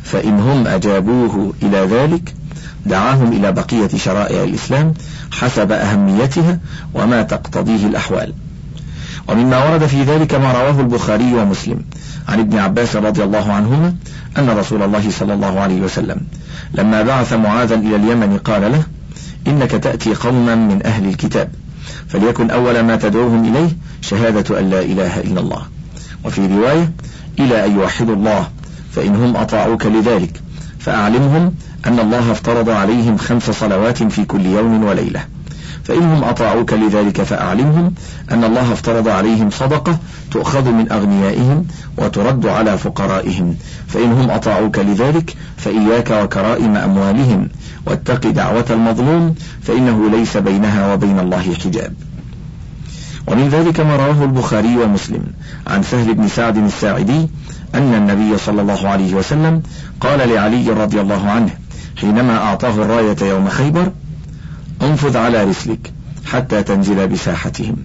فإن 0.04 0.40
هم 0.40 0.68
أجابوه 0.68 1.54
إلى 1.64 1.78
ذلك 1.78 2.34
دعاهم 2.86 3.32
إلى 3.32 3.52
بقية 3.52 3.90
شرائع 3.98 4.44
الإسلام 4.44 4.94
حسب 5.32 5.72
أهميتها 5.72 6.60
وما 6.94 7.22
تقتضيه 7.22 7.88
الأحوال. 7.88 8.34
ومما 9.28 9.70
ورد 9.70 9.86
في 9.86 10.04
ذلك 10.04 10.36
ما 10.36 10.52
رواه 10.52 10.80
البخاري 10.80 11.34
ومسلم 11.34 11.82
عن 12.30 12.40
ابن 12.40 12.58
عباس 12.58 12.96
رضي 12.96 13.24
الله 13.24 13.54
عنهما 13.54 13.96
أن 14.38 14.50
رسول 14.50 14.84
الله 14.84 15.12
صلى 15.12 15.34
الله 15.34 15.60
عليه 15.60 15.82
وسلم 15.82 16.22
لما 16.74 17.02
بعث 17.02 17.34
معاذا 17.34 17.76
إلى 17.76 17.96
اليمن 17.96 18.38
قال 18.38 18.62
له 18.62 18.84
إنك 19.48 19.72
تأتي 19.72 20.14
قوما 20.14 20.56
من 20.56 20.86
أهل 20.86 21.08
الكتاب. 21.08 21.50
فليكن 22.08 22.52
أول 22.52 22.80
ما 22.80 22.96
تدعوهم 22.96 23.46
إليه 23.46 23.70
شهادة 24.02 24.60
أن 24.60 24.70
لا 24.70 24.82
إله 24.82 25.20
إلا 25.20 25.40
الله. 25.40 25.62
وفي 26.26 26.48
رواية 26.48 26.92
إلى 27.40 27.66
أن 27.66 27.76
يوحدوا 27.80 28.16
الله 28.16 28.48
فإنهم 28.92 29.36
أطاعوك 29.36 29.86
لذلك 29.86 30.42
فأعلمهم 30.80 31.54
أن 31.86 32.00
الله 32.00 32.32
افترض 32.32 32.70
عليهم 32.70 33.18
خمس 33.18 33.52
صلوات 33.52 34.04
في 34.04 34.26
كل 34.26 34.46
يوم 34.46 34.84
وليلة. 34.84 35.26
فإنهم 35.84 36.24
أطاعوك 36.24 36.74
لذلك 36.74 37.22
فأعلمهم 37.22 37.94
أن 38.32 38.44
الله 38.44 38.74
افترض 38.74 39.08
عليهم 39.08 39.50
صدقة 39.50 40.00
تؤخذ 40.32 40.72
من 40.72 40.92
أغنيائهم 40.92 41.66
وترد 41.98 42.46
على 42.46 42.78
فقرائهم. 42.78 43.56
فإنهم 43.88 44.32
أطاعوك 44.32 44.80
لذلك 44.80 45.36
فإياك 45.58 46.12
وكرائم 46.24 46.78
أموالهم. 46.78 47.50
واتق 47.86 48.28
دعوة 48.30 48.66
المظلوم 48.70 49.36
فإنه 49.62 50.10
ليس 50.10 50.38
بينها 50.38 50.94
وبين 50.94 51.20
الله 51.20 51.54
حجاب. 51.64 51.94
ومن 53.28 53.50
ذلك 53.50 53.80
ما 53.80 53.96
رواه 53.96 54.24
البخاري 54.24 54.78
ومسلم 54.78 55.24
عن 55.68 55.84
سهل 55.84 56.14
بن 56.14 56.28
سعد 56.28 56.58
الساعدي 56.58 57.28
أن 57.76 57.94
النبي 57.94 58.38
صلى 58.38 58.62
الله 58.62 58.88
عليه 58.88 59.14
وسلم 59.14 59.62
قال 60.02 60.30
لعلي 60.30 60.70
رضي 60.70 61.02
الله 61.02 61.30
عنه 61.30 61.50
حينما 62.02 62.38
أعطاه 62.38 62.70
الراية 62.70 63.16
يوم 63.22 63.50
خيبر 63.50 63.92
انفذ 64.82 65.18
على 65.18 65.44
رسلك 65.44 65.94
حتى 66.26 66.64
تنزل 66.64 67.08
بساحتهم 67.08 67.76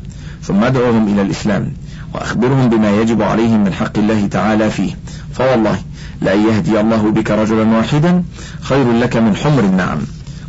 ثم 0.42 0.64
ادعوهم 0.64 1.08
إلى 1.08 1.22
الإسلام 1.22 1.72
وأخبرهم 2.14 2.68
بما 2.68 2.90
يجب 3.00 3.22
عليهم 3.22 3.64
من 3.64 3.72
حق 3.72 3.98
الله 3.98 4.26
تعالى 4.26 4.70
فيه. 4.70 4.96
فوالله 5.32 5.78
لأن 6.22 6.46
يهدي 6.48 6.80
الله 6.80 7.10
بك 7.10 7.30
رجلا 7.30 7.76
واحدا 7.76 8.22
خير 8.60 8.92
لك 8.92 9.16
من 9.16 9.36
حمر 9.36 9.64
النعم. 9.64 9.98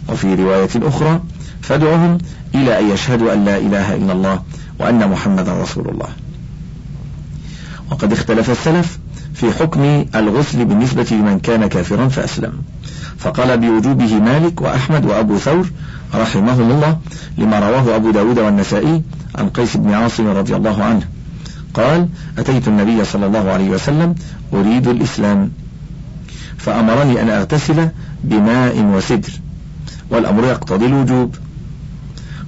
وفي 0.09 0.35
رواية 0.35 0.69
أخرى 0.75 1.21
فادعهم 1.61 2.17
إلى 2.55 2.79
أن 2.79 2.89
يشهدوا 2.89 3.33
أن 3.33 3.45
لا 3.45 3.57
إله 3.57 3.95
إلا 3.95 4.13
الله 4.13 4.41
وأن 4.79 5.09
محمدا 5.09 5.61
رسول 5.61 5.89
الله. 5.89 6.07
وقد 7.91 8.13
اختلف 8.13 8.49
السلف 8.49 8.99
في 9.33 9.51
حكم 9.51 10.05
الغسل 10.15 10.65
بالنسبة 10.65 11.07
لمن 11.11 11.39
كان 11.39 11.67
كافرا 11.67 12.07
فأسلم. 12.07 12.53
فقال 13.17 13.57
بوجوبه 13.57 14.19
مالك 14.19 14.61
وأحمد 14.61 15.05
وأبو 15.05 15.37
ثور 15.37 15.69
رحمهم 16.15 16.71
الله 16.71 16.97
لما 17.37 17.59
رواه 17.59 17.95
أبو 17.95 18.11
داود 18.11 18.39
والنسائي 18.39 19.01
عن 19.35 19.49
قيس 19.49 19.77
بن 19.77 19.93
عاصم 19.93 20.27
رضي 20.27 20.55
الله 20.55 20.83
عنه. 20.83 21.18
قال 21.79 22.07
أتيت 22.37 22.67
النبي 22.67 23.05
صلى 23.05 23.25
الله 23.25 23.51
عليه 23.51 23.69
وسلم 23.69 24.15
أريد 24.53 24.87
الإسلام. 24.87 25.51
فأمرني 26.57 27.21
أن 27.21 27.29
أغتسل 27.29 27.89
بماء 28.23 28.81
وسدر 28.81 29.31
والأمر 30.09 30.43
يقتضي 30.43 30.85
الوجوب. 30.85 31.35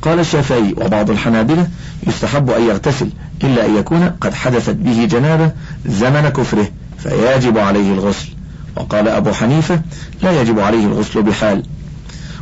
قال 0.01 0.19
الشافعي 0.19 0.75
وبعض 0.77 1.09
الحنابلة 1.09 1.67
يستحب 2.07 2.49
أن 2.49 2.61
يغتسل 2.61 3.09
إلا 3.43 3.65
أن 3.65 3.75
يكون 3.75 4.09
قد 4.09 4.33
حدثت 4.33 4.75
به 4.75 5.05
جنابة 5.05 5.51
زمن 5.85 6.29
كفره 6.29 6.67
فيجب 6.97 7.57
عليه 7.57 7.93
الغسل. 7.93 8.29
وقال 8.75 9.07
أبو 9.07 9.31
حنيفة 9.31 9.81
لا 10.21 10.41
يجب 10.41 10.59
عليه 10.59 10.85
الغسل 10.85 11.21
بحال. 11.23 11.63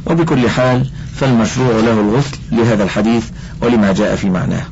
وبكل 0.05 0.49
حال 0.49 0.89
فالمشروع 1.15 1.71
له 1.71 2.01
الغسل 2.01 2.37
لهذا 2.51 2.83
الحديث 2.83 3.25
ولما 3.61 3.93
جاء 3.93 4.15
في 4.15 4.29
معناه. 4.29 4.63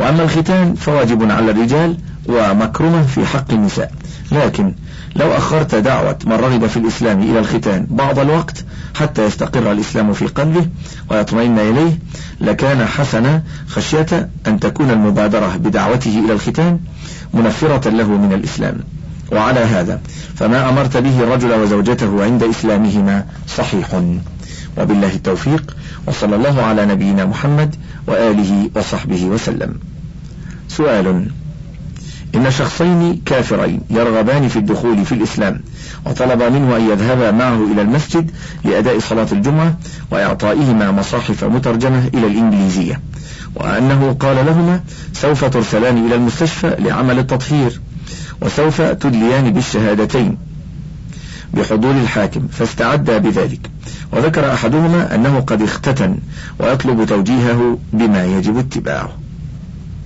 وأما 0.00 0.22
الختان 0.22 0.74
فواجب 0.74 1.30
على 1.30 1.50
الرجال 1.50 1.96
ومكرمة 2.26 3.02
في 3.02 3.26
حق 3.26 3.52
النساء. 3.52 3.92
لكن 4.32 4.74
لو 5.16 5.36
أخرت 5.36 5.74
دعوة 5.74 6.18
من 6.26 6.32
رغب 6.32 6.66
في 6.66 6.76
الإسلام 6.76 7.22
إلى 7.22 7.38
الختان 7.38 7.86
بعض 7.90 8.18
الوقت 8.18 8.64
حتى 8.94 9.24
يستقر 9.24 9.72
الإسلام 9.72 10.12
في 10.12 10.26
قلبه 10.26 10.66
ويطمئن 11.10 11.58
إليه 11.58 11.98
لكان 12.40 12.86
حسنا 12.86 13.42
خشية 13.68 14.28
أن 14.46 14.60
تكون 14.60 14.90
المبادرة 14.90 15.56
بدعوته 15.56 16.22
إلى 16.24 16.32
الختان 16.32 16.78
منفرة 17.34 17.90
له 17.90 18.08
من 18.08 18.32
الإسلام. 18.32 18.76
وعلى 19.32 19.60
هذا 19.60 20.00
فما 20.36 20.68
أمرت 20.68 20.96
به 20.96 21.22
الرجل 21.22 21.52
وزوجته 21.52 22.24
عند 22.24 22.42
إسلامهما 22.42 23.24
صحيح. 23.56 24.02
وبالله 24.78 25.14
التوفيق 25.14 25.76
وصلى 26.06 26.36
الله 26.36 26.62
على 26.62 26.86
نبينا 26.86 27.24
محمد 27.24 27.76
وآله 28.06 28.70
وصحبه 28.76 29.24
وسلم. 29.24 29.74
سؤال 30.68 31.26
إن 32.34 32.50
شخصين 32.50 33.20
كافرين 33.26 33.80
يرغبان 33.90 34.48
في 34.48 34.56
الدخول 34.58 35.04
في 35.04 35.12
الإسلام 35.12 35.60
وطلب 36.06 36.42
منه 36.42 36.76
أن 36.76 36.90
يذهبا 36.90 37.30
معه 37.30 37.72
إلى 37.72 37.82
المسجد 37.82 38.30
لأداء 38.64 38.98
صلاة 38.98 39.26
الجمعة 39.32 39.78
وإعطائهما 40.10 40.90
مصاحف 40.90 41.44
مترجمة 41.44 42.10
إلى 42.14 42.26
الإنجليزية 42.26 43.00
وأنه 43.54 44.16
قال 44.20 44.36
لهما 44.46 44.80
سوف 45.12 45.44
ترسلان 45.44 46.06
إلى 46.06 46.14
المستشفى 46.14 46.76
لعمل 46.78 47.18
التطهير 47.18 47.80
وسوف 48.42 48.82
تدليان 48.82 49.52
بالشهادتين. 49.52 50.36
بحضور 51.54 51.90
الحاكم 51.90 52.48
فاستعد 52.48 53.10
بذلك. 53.10 53.70
وذكر 54.12 54.52
أحدهما 54.52 55.14
أنه 55.14 55.40
قد 55.40 55.62
اختتن 55.62 56.18
ويطلب 56.58 57.04
توجيهه 57.04 57.78
بما 57.92 58.24
يجب 58.24 58.58
اتباعه. 58.58 59.10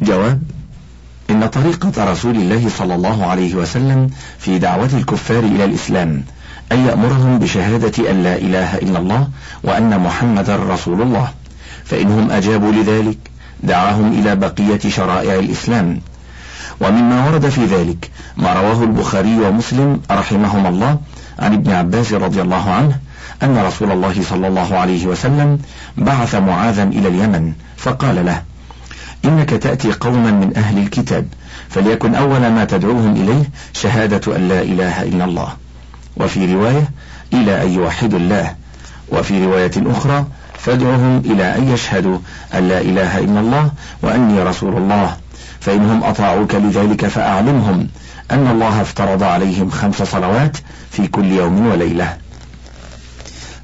جواب 0.03 0.43
إن 1.31 1.47
طريقة 1.47 2.13
رسول 2.13 2.37
الله 2.37 2.69
صلى 2.79 2.95
الله 2.95 3.27
عليه 3.27 3.55
وسلم 3.55 4.11
في 4.39 4.59
دعوة 4.59 4.91
الكفار 4.95 5.39
إلى 5.39 5.65
الإسلام 5.65 6.25
أن 6.73 6.87
يأمرهم 6.87 7.39
بشهادة 7.39 8.11
أن 8.11 8.23
لا 8.23 8.37
إله 8.37 8.77
إلا 8.79 8.99
الله 8.99 9.29
وأن 9.63 10.01
محمدا 10.01 10.57
رسول 10.57 11.03
الله 11.03 11.29
فإنهم 11.85 12.31
أجابوا 12.31 12.73
لذلك 12.73 13.19
دعاهم 13.63 14.13
إلى 14.13 14.37
بقية 14.37 14.79
شرائع 14.89 15.35
الإسلام. 15.35 16.01
ومما 16.81 17.27
ورد 17.27 17.49
في 17.49 17.65
ذلك 17.65 18.11
ما 18.37 18.53
رواه 18.53 18.83
البخاري 18.83 19.37
ومسلم 19.39 20.01
رحمهما 20.11 20.69
الله 20.69 20.99
عن 21.39 21.53
ابن 21.55 21.73
عباس 21.73 22.13
رضي 22.13 22.43
الله 22.43 22.71
عنه 22.71 22.99
أن 23.43 23.59
رسول 23.59 23.93
الله 23.93 24.23
صلى 24.23 24.49
الله 24.49 24.77
عليه 24.77 25.07
وسلم 25.07 25.59
بعث 25.97 26.35
معاذا 26.35 26.83
إلى 26.83 27.09
اليمن 27.09 27.53
فقال 27.77 28.27
له 28.27 28.43
إنك 29.25 29.51
تأتي 29.51 29.93
قوما 29.93 30.31
من 30.31 30.57
أهل 30.57 30.79
الكتاب 30.79 31.27
فليكن 31.69 32.15
أول 32.15 32.41
ما 32.41 32.65
تدعوهم 32.65 33.13
إليه 33.13 33.45
شهادة 33.73 34.37
أن 34.37 34.49
لا 34.49 34.63
إله 34.63 35.03
إلا 35.03 35.25
الله. 35.25 35.49
وفي 36.17 36.55
رواية 36.55 36.91
إلى 37.33 37.63
أن 37.63 37.73
يوحدوا 37.73 38.19
الله. 38.19 38.55
وفي 39.13 39.45
رواية 39.45 39.73
أخرى 39.77 40.27
فادعهم 40.59 41.23
إلى 41.25 41.57
أن 41.57 41.69
يشهدوا 41.69 42.19
أن 42.55 42.69
لا 42.69 42.81
إله 42.81 43.19
إلا 43.19 43.41
الله 43.41 43.71
وأني 44.03 44.43
رسول 44.43 44.77
الله 44.77 45.17
فإنهم 45.61 46.05
أطاعوك 46.05 46.55
لذلك 46.55 47.07
فأعلمهم 47.07 47.89
أن 48.31 48.47
الله 48.47 48.81
افترض 48.81 49.23
عليهم 49.23 49.71
خمس 49.71 50.03
صلوات 50.03 50.57
في 50.97 51.07
كل 51.07 51.25
يوم 51.25 51.67
وليلة. 51.67 52.17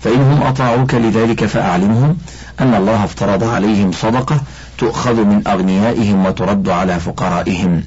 فإنهم 0.01 0.43
أطاعوك 0.43 0.95
لذلك 0.95 1.45
فأعلمهم 1.45 2.17
أن 2.61 2.75
الله 2.75 3.05
افترض 3.05 3.45
عليهم 3.45 3.93
صدقة 3.93 4.41
تؤخذ 4.79 5.15
من 5.15 5.43
أغنيائهم 5.47 6.27
وترد 6.27 6.69
على 6.69 7.01
فقرائهم. 7.01 7.83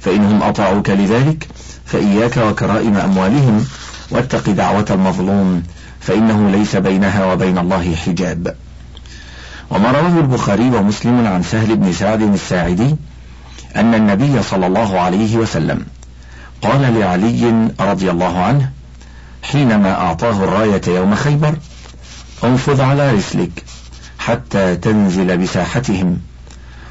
فإنهم 0.00 0.42
أطاعوك 0.42 0.90
لذلك 0.90 1.48
فإياك 1.86 2.36
وكرائم 2.36 2.96
أموالهم 2.96 3.64
واتق 4.10 4.50
دعوة 4.50 4.86
المظلوم 4.90 5.62
فإنه 6.00 6.50
ليس 6.50 6.76
بينها 6.76 7.32
وبين 7.32 7.58
الله 7.58 7.94
حجاب. 7.94 8.56
وما 9.70 9.90
رواه 9.90 10.18
البخاري 10.18 10.70
ومسلم 10.70 11.26
عن 11.26 11.42
سهل 11.42 11.76
بن 11.76 11.92
سعد 11.92 12.22
الساعدي 12.22 12.96
أن 13.76 13.94
النبي 13.94 14.42
صلى 14.42 14.66
الله 14.66 15.00
عليه 15.00 15.36
وسلم 15.36 15.86
قال 16.62 16.98
لعلي 16.98 17.70
رضي 17.80 18.10
الله 18.10 18.38
عنه 18.38 18.70
حينما 19.42 19.92
أعطاه 19.92 20.44
الراية 20.44 20.82
يوم 20.88 21.14
خيبر 21.14 21.54
أنفذ 22.44 22.80
على 22.80 23.12
رسلك 23.12 23.64
حتى 24.18 24.76
تنزل 24.76 25.38
بساحتهم 25.38 26.18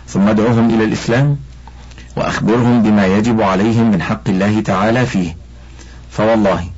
ثم 0.08 0.28
ادعوهم 0.28 0.70
إلى 0.70 0.84
الإسلام 0.84 1.38
وأخبرهم 2.16 2.84
بما 2.84 3.06
يجب 3.06 3.42
عليهم 3.42 3.92
من 3.92 4.02
حق 4.02 4.30
الله 4.30 4.62
تعالى 4.62 5.06
فيه 5.06 5.36
فوالله 6.12 6.70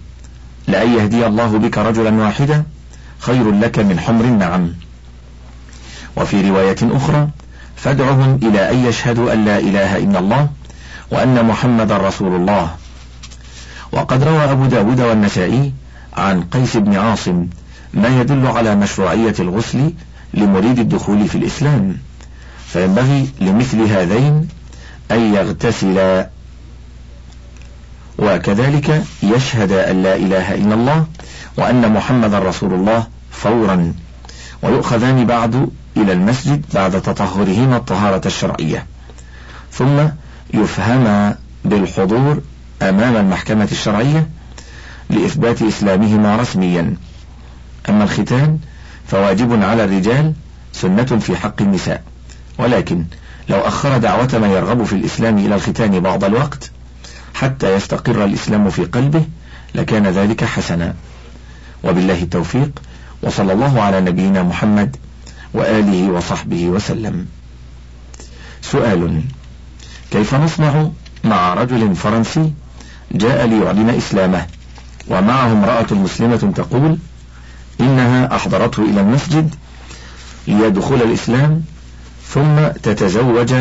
لأن 0.68 0.94
يهدي 0.98 1.28
الله 1.28 1.58
بك 1.58 1.78
رجلا 1.78 2.24
واحدا 2.24 2.64
خير 3.20 3.52
لك 3.52 3.80
من 3.80 4.00
حمر 4.00 4.26
النعم. 4.26 4.74
وفي 6.18 6.50
رواية 6.50 6.78
أخرى 6.84 7.30
فادعهم 7.76 8.40
إلى 8.44 8.72
أن 8.72 8.86
يشهدوا 8.86 9.34
أن 9.34 9.46
لا 9.46 9.60
إله 9.60 9.98
إلا 9.98 10.20
الله 10.20 10.50
وأن 11.12 11.46
محمد 11.46 11.92
رسول 11.92 12.36
الله. 12.36 12.76
وقد 13.92 14.24
روى 14.24 14.44
أبو 14.44 14.66
داود 14.66 15.02
والنسائي 15.02 15.74
عن 16.18 16.44
قيس 16.44 16.78
بن 16.78 16.96
عاصم 16.96 17.48
ما 17.94 18.22
يدل 18.22 18.48
على 18.48 18.76
مشروعية 18.76 19.36
الغسل 19.40 19.94
لمريد 20.34 20.80
الدخول 20.80 21.28
في 21.28 21.36
الإسلام 21.36 21.98
فينبغي 22.68 23.30
لمثل 23.42 23.82
هذين 23.82 24.48
أن 25.12 25.34
يغتسلا 25.34 26.30
وكذلك 28.20 29.04
يشهد 29.24 29.72
أن 29.72 30.04
لا 30.04 30.16
إله 30.16 30.56
إلا 30.56 30.74
الله 30.74 31.06
وأن 31.58 31.94
محمد 31.94 32.34
رسول 32.34 32.74
الله 32.74 33.08
فورا. 33.32 33.94
ويؤخذان 34.64 35.26
بعد 35.26 35.70
إلى 35.98 36.12
المسجد 36.14 36.66
بعد 36.74 37.02
تطهرهما 37.02 37.78
الطهارة 37.78 38.22
الشرعية. 38.26 38.86
ثم 39.72 40.08
يفهما 40.54 41.36
بالحضور 41.66 42.42
أمام 42.82 43.16
المحكمة 43.16 43.68
الشرعية 43.72 44.28
لإثبات 45.10 45.62
إسلامهما 45.62 46.36
رسميا. 46.36 46.96
أما 47.90 48.04
الختان 48.04 48.60
فواجب 49.08 49.64
على 49.64 49.84
الرجال 49.84 50.34
سنة 50.74 51.04
في 51.04 51.36
حق 51.36 51.62
النساء. 51.62 52.04
ولكن 52.58 53.06
لو 53.50 53.60
أخر 53.60 53.98
دعوة 53.98 54.30
من 54.34 54.50
يرغب 54.50 54.84
في 54.84 54.94
الإسلام 54.94 55.38
إلى 55.38 55.56
الختان 55.56 56.00
بعض 56.00 56.24
الوقت 56.24 56.72
حتى 57.34 57.76
يستقر 57.76 58.26
الإسلام 58.26 58.70
في 58.70 58.86
قلبه 58.86 59.24
لكان 59.76 60.08
ذلك 60.08 60.44
حسنا. 60.44 60.96
وبالله 61.84 62.22
التوفيق 62.22 62.72
وصلى 63.24 63.54
الله 63.54 63.82
على 63.82 64.02
نبينا 64.02 64.44
محمد 64.44 64.96
وآله 65.54 66.12
وصحبه 66.12 66.66
وسلم. 66.66 67.26
سؤال 68.62 69.22
كيف 70.12 70.36
نصنع 70.36 70.90
مع 71.24 71.54
رجل 71.54 71.96
فرنسي 71.96 72.54
جاء 73.12 73.46
ليعلن 73.46 73.90
إسلامه. 73.90 74.46
ومعه 75.08 75.52
امرأة 75.52 75.88
مسلمة 75.92 76.52
تقول 76.56 76.98
إنها 77.80 78.36
أحضرته 78.36 78.84
إلى 78.84 79.02
المسجد 79.02 79.56
ليدخل 80.48 80.96
الإسلام 80.96 81.62
ثم 82.28 82.68
تتزوج 82.84 83.54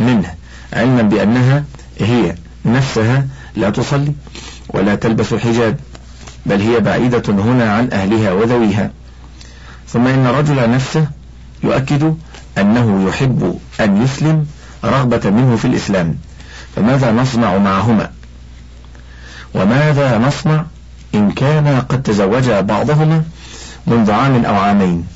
منه 0.00 0.34
علما 0.72 1.02
بأنها 1.02 1.64
هي 2.00 2.34
نفسها 2.64 3.26
لا 3.56 3.70
تصلي 3.70 4.12
ولا 4.68 4.94
تلبس 4.94 5.34
حجاب 5.34 5.76
بل 6.46 6.60
هي 6.60 6.80
بعيدة 6.80 7.22
هنا 7.28 7.72
عن 7.72 7.88
أهلها 7.92 8.32
وذويها. 8.32 8.90
ثم 9.88 10.06
إن 10.06 10.26
الرجل 10.26 10.70
نفسه 10.70 11.06
يؤكد 11.62 12.14
أنه 12.58 13.08
يحب 13.08 13.58
أن 13.80 14.02
يسلم 14.02 14.46
رغبة 14.84 15.30
منه 15.30 15.56
في 15.56 15.64
الإسلام 15.64 16.16
فماذا 16.76 17.12
نصنع 17.12 17.58
معهما؟ 17.58 18.10
وماذا 19.54 20.18
نصنع 20.18 20.64
إن 21.14 21.30
كان 21.32 21.80
قد 21.80 22.02
تزوج 22.02 22.50
بعضهما 22.50 23.24
منذ 23.86 24.10
عام 24.10 24.44
أو 24.44 24.54
عامين 24.54 25.06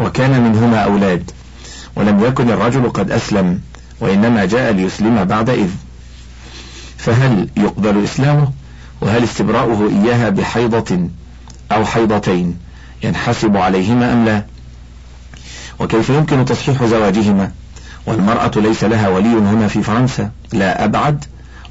وكان 0.00 0.40
منهما 0.42 0.78
أولاد 0.78 1.30
ولم 1.96 2.24
يكن 2.24 2.50
الرجل 2.50 2.90
قد 2.90 3.10
أسلم 3.10 3.60
وإنما 4.00 4.44
جاء 4.44 4.72
ليسلم 4.72 5.24
بعد 5.24 5.50
إذ. 5.50 5.68
فهل 6.98 7.48
يقبل 7.56 8.04
إسلامه؟ 8.04 8.48
وهل 9.00 9.24
استبراؤه 9.24 9.88
إياها 9.88 10.28
بحيضة 10.28 11.08
أو 11.72 11.84
حيضتين 11.84 12.58
ينحسب 13.02 13.56
عليهما 13.56 14.12
أم 14.12 14.24
لا؟ 14.24 14.44
وكيف 15.80 16.10
يمكن 16.10 16.44
تصحيح 16.44 16.84
زواجهما؟ 16.84 17.50
والمرأة 18.06 18.50
ليس 18.56 18.84
لها 18.84 19.08
ولي 19.08 19.28
هنا 19.28 19.68
في 19.68 19.82
فرنسا 19.82 20.30
لا 20.52 20.84
أبعد 20.84 21.24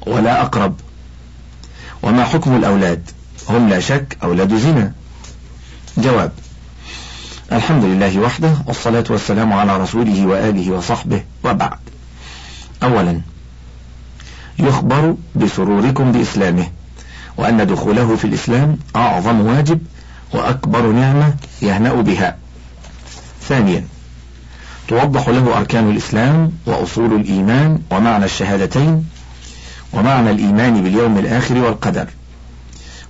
ولا 0.06 0.42
أقرب. 0.42 0.74
وما 2.08 2.24
حكم 2.24 2.56
الأولاد؟ 2.56 3.10
هم 3.48 3.68
لا 3.68 3.80
شك 3.80 4.16
أولاد 4.22 4.56
زنا. 4.56 4.92
جواب 5.98 6.32
الحمد 7.52 7.84
لله 7.84 8.18
وحده 8.18 8.54
والصلاة 8.66 9.04
والسلام 9.10 9.52
على 9.52 9.76
رسوله 9.76 10.26
وآله 10.26 10.70
وصحبه 10.70 11.22
وبعد. 11.44 11.78
أولا 12.82 13.20
يخبر 14.58 15.14
بسروركم 15.36 16.12
بإسلامه 16.12 16.66
وأن 17.36 17.66
دخوله 17.66 18.16
في 18.16 18.24
الإسلام 18.24 18.78
أعظم 18.96 19.40
واجب 19.40 19.78
وأكبر 20.34 20.86
نعمة 20.86 21.34
يهنأ 21.62 21.94
بها. 21.94 22.36
ثانيا 23.48 23.84
توضح 24.88 25.28
له 25.28 25.58
أركان 25.58 25.90
الإسلام 25.90 26.52
وأصول 26.66 27.14
الإيمان 27.14 27.78
ومعنى 27.90 28.24
الشهادتين 28.24 29.04
ومعنى 29.92 30.30
الإيمان 30.30 30.82
باليوم 30.82 31.18
الآخر 31.18 31.58
والقدر. 31.58 32.06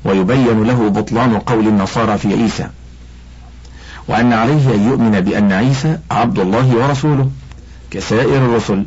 ويبين 0.05 0.65
له 0.65 0.89
بطلان 0.89 1.39
قول 1.39 1.69
النصارى 1.69 2.19
في 2.19 2.35
عيسى. 2.35 2.69
وأن 4.09 4.33
عليه 4.33 4.75
أن 4.75 4.89
يؤمن 4.89 5.21
بأن 5.21 5.53
عيسى 5.53 5.99
عبد 6.11 6.39
الله 6.39 6.77
ورسوله 6.77 7.31
كسائر 7.91 8.37
الرسل. 8.37 8.85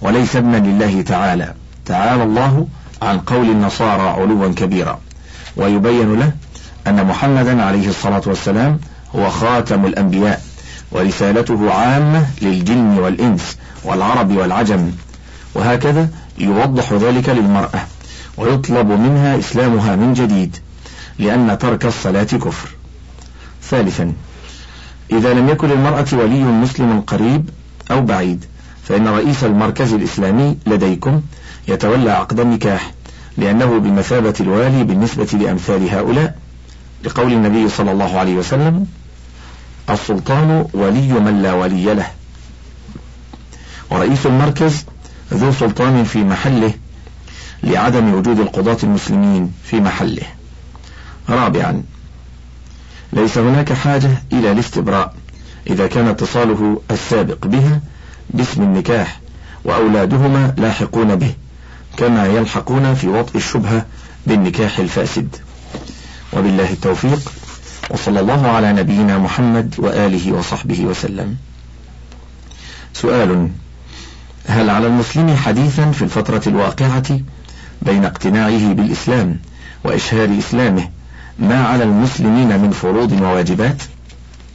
وليس 0.00 0.36
ابنا 0.36 0.56
لله 0.56 1.02
تعالى. 1.02 1.54
تعالى 1.84 2.22
الله 2.22 2.68
عن 3.02 3.18
قول 3.18 3.50
النصارى 3.50 4.08
علوا 4.08 4.52
كبيرا. 4.52 5.00
ويبين 5.56 6.18
له 6.18 6.32
أن 6.86 7.06
محمدا 7.06 7.62
عليه 7.62 7.88
الصلاة 7.88 8.22
والسلام 8.26 8.78
هو 9.16 9.30
خاتم 9.30 9.86
الأنبياء 9.86 10.42
ورسالته 10.92 11.72
عامة 11.72 12.26
للجن 12.42 12.98
والإنس 12.98 13.56
والعرب 13.84 14.36
والعجم. 14.36 14.90
وهكذا 15.54 16.08
يوضح 16.38 16.92
ذلك 16.92 17.28
للمرأة 17.28 17.80
ويطلب 18.36 18.86
منها 18.86 19.38
إسلامها 19.38 19.96
من 19.96 20.12
جديد 20.12 20.56
لأن 21.18 21.58
ترك 21.58 21.86
الصلاة 21.86 22.22
كفر. 22.24 22.68
ثالثا 23.62 24.12
إذا 25.12 25.34
لم 25.34 25.48
يكن 25.48 25.68
للمرأة 25.68 26.06
ولي 26.12 26.44
مسلم 26.44 27.00
قريب 27.00 27.50
أو 27.90 28.00
بعيد 28.00 28.44
فإن 28.84 29.08
رئيس 29.08 29.44
المركز 29.44 29.92
الإسلامي 29.92 30.58
لديكم 30.66 31.22
يتولى 31.68 32.10
عقد 32.10 32.40
النكاح 32.40 32.92
لأنه 33.36 33.78
بمثابة 33.78 34.34
الوالي 34.40 34.84
بالنسبة 34.84 35.38
لأمثال 35.40 35.90
هؤلاء. 35.90 36.38
لقول 37.04 37.32
النبي 37.32 37.68
صلى 37.68 37.92
الله 37.92 38.18
عليه 38.18 38.34
وسلم 38.34 38.86
السلطان 39.90 40.66
ولي 40.74 41.12
من 41.12 41.42
لا 41.42 41.52
ولي 41.52 41.94
له. 41.94 42.06
ورئيس 43.90 44.26
المركز 44.26 44.84
ذو 45.34 45.52
سلطان 45.52 46.04
في 46.04 46.24
محله 46.24 46.74
لعدم 47.62 48.14
وجود 48.14 48.40
القضاة 48.40 48.76
المسلمين 48.82 49.52
في 49.64 49.80
محله. 49.80 50.22
رابعا 51.28 51.82
ليس 53.12 53.38
هناك 53.38 53.72
حاجة 53.72 54.10
إلى 54.32 54.52
الاستبراء 54.52 55.14
إذا 55.66 55.86
كان 55.86 56.06
اتصاله 56.06 56.80
السابق 56.90 57.46
بها 57.46 57.80
باسم 58.30 58.62
النكاح 58.62 59.20
وأولادهما 59.64 60.54
لاحقون 60.58 61.16
به 61.16 61.34
كما 61.96 62.26
يلحقون 62.26 62.94
في 62.94 63.08
وطء 63.08 63.36
الشبهة 63.36 63.86
بالنكاح 64.26 64.78
الفاسد. 64.78 65.36
وبالله 66.32 66.72
التوفيق 66.72 67.32
وصلى 67.90 68.20
الله 68.20 68.46
على 68.48 68.72
نبينا 68.72 69.18
محمد 69.18 69.74
وآله 69.78 70.32
وصحبه 70.32 70.80
وسلم. 70.84 71.36
سؤال 72.94 73.50
هل 74.48 74.70
على 74.70 74.86
المسلم 74.86 75.36
حديثا 75.36 75.90
في 75.90 76.02
الفترة 76.02 76.42
الواقعة 76.46 77.20
بين 77.82 78.04
اقتناعه 78.04 78.72
بالإسلام 78.72 79.38
وإشهار 79.84 80.38
إسلامه 80.38 80.88
ما 81.38 81.64
على 81.64 81.84
المسلمين 81.84 82.60
من 82.60 82.70
فروض 82.70 83.12
وواجبات؟ 83.12 83.82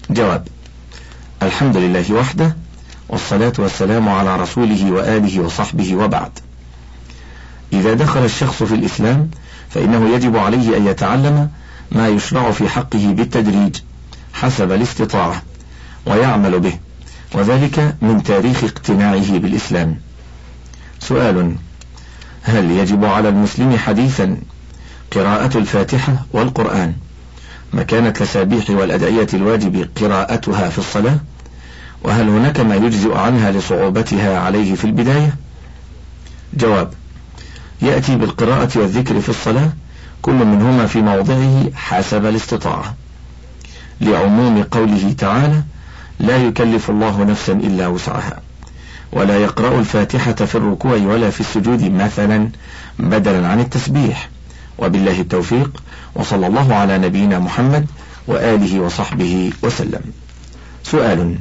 جواب 0.09 0.47
الحمد 1.43 1.77
لله 1.77 2.13
وحده 2.13 2.55
والصلاة 3.09 3.53
والسلام 3.57 4.09
على 4.09 4.35
رسوله 4.35 4.91
وآله 4.91 5.39
وصحبه 5.39 5.95
وبعد. 5.95 6.31
إذا 7.73 7.93
دخل 7.93 8.25
الشخص 8.25 8.63
في 8.63 8.75
الإسلام 8.75 9.29
فإنه 9.69 10.15
يجب 10.15 10.37
عليه 10.37 10.77
أن 10.77 10.87
يتعلم 10.87 11.49
ما 11.91 12.07
يشرع 12.07 12.51
في 12.51 12.69
حقه 12.69 13.13
بالتدريج 13.13 13.75
حسب 14.33 14.71
الاستطاعة 14.71 15.41
ويعمل 16.05 16.59
به. 16.59 16.79
وذلك 17.33 17.95
من 18.01 18.23
تاريخ 18.23 18.63
اقتناعه 18.63 19.37
بالإسلام. 19.37 19.97
سؤال 20.99 21.55
هل 22.43 22.71
يجب 22.71 23.05
على 23.05 23.29
المسلم 23.29 23.77
حديثا 23.77 24.37
قراءة 25.11 25.57
الفاتحة 25.57 26.25
والقرآن 26.33 26.93
مكان 27.73 28.05
التسابيح 28.07 28.69
والأدعية 28.69 29.27
الواجب 29.33 29.87
قراءتها 30.01 30.69
في 30.69 30.77
الصلاة؟ 30.77 31.17
وهل 32.03 32.29
هناك 32.29 32.59
ما 32.59 32.75
يجزئ 32.75 33.17
عنها 33.17 33.51
لصعوبتها 33.51 34.39
عليه 34.39 34.75
في 34.75 34.85
البداية؟ 34.85 35.35
جواب 36.53 36.93
يأتي 37.81 38.15
بالقراءة 38.15 38.79
والذكر 38.79 39.21
في 39.21 39.29
الصلاة 39.29 39.69
كل 40.21 40.33
منهما 40.33 40.85
في 40.85 41.01
موضعه 41.01 41.71
حسب 41.75 42.25
الاستطاعة. 42.25 42.95
لعموم 44.01 44.63
قوله 44.63 45.15
تعالى 45.17 45.63
لا 46.21 46.37
يكلف 46.37 46.89
الله 46.89 47.23
نفسا 47.23 47.53
إلا 47.53 47.87
وسعها. 47.87 48.39
ولا 49.13 49.37
يقرأ 49.37 49.79
الفاتحة 49.79 50.33
في 50.33 50.55
الركوع 50.55 50.93
ولا 50.93 51.29
في 51.29 51.41
السجود 51.41 51.83
مثلا 51.83 52.49
بدلا 52.99 53.47
عن 53.47 53.59
التسبيح. 53.59 54.29
وبالله 54.77 55.21
التوفيق 55.21 55.83
وصلى 56.15 56.47
الله 56.47 56.75
على 56.75 56.97
نبينا 56.97 57.39
محمد 57.39 57.85
وآله 58.27 58.79
وصحبه 58.79 59.51
وسلم. 59.63 60.01
سؤال 60.83 61.35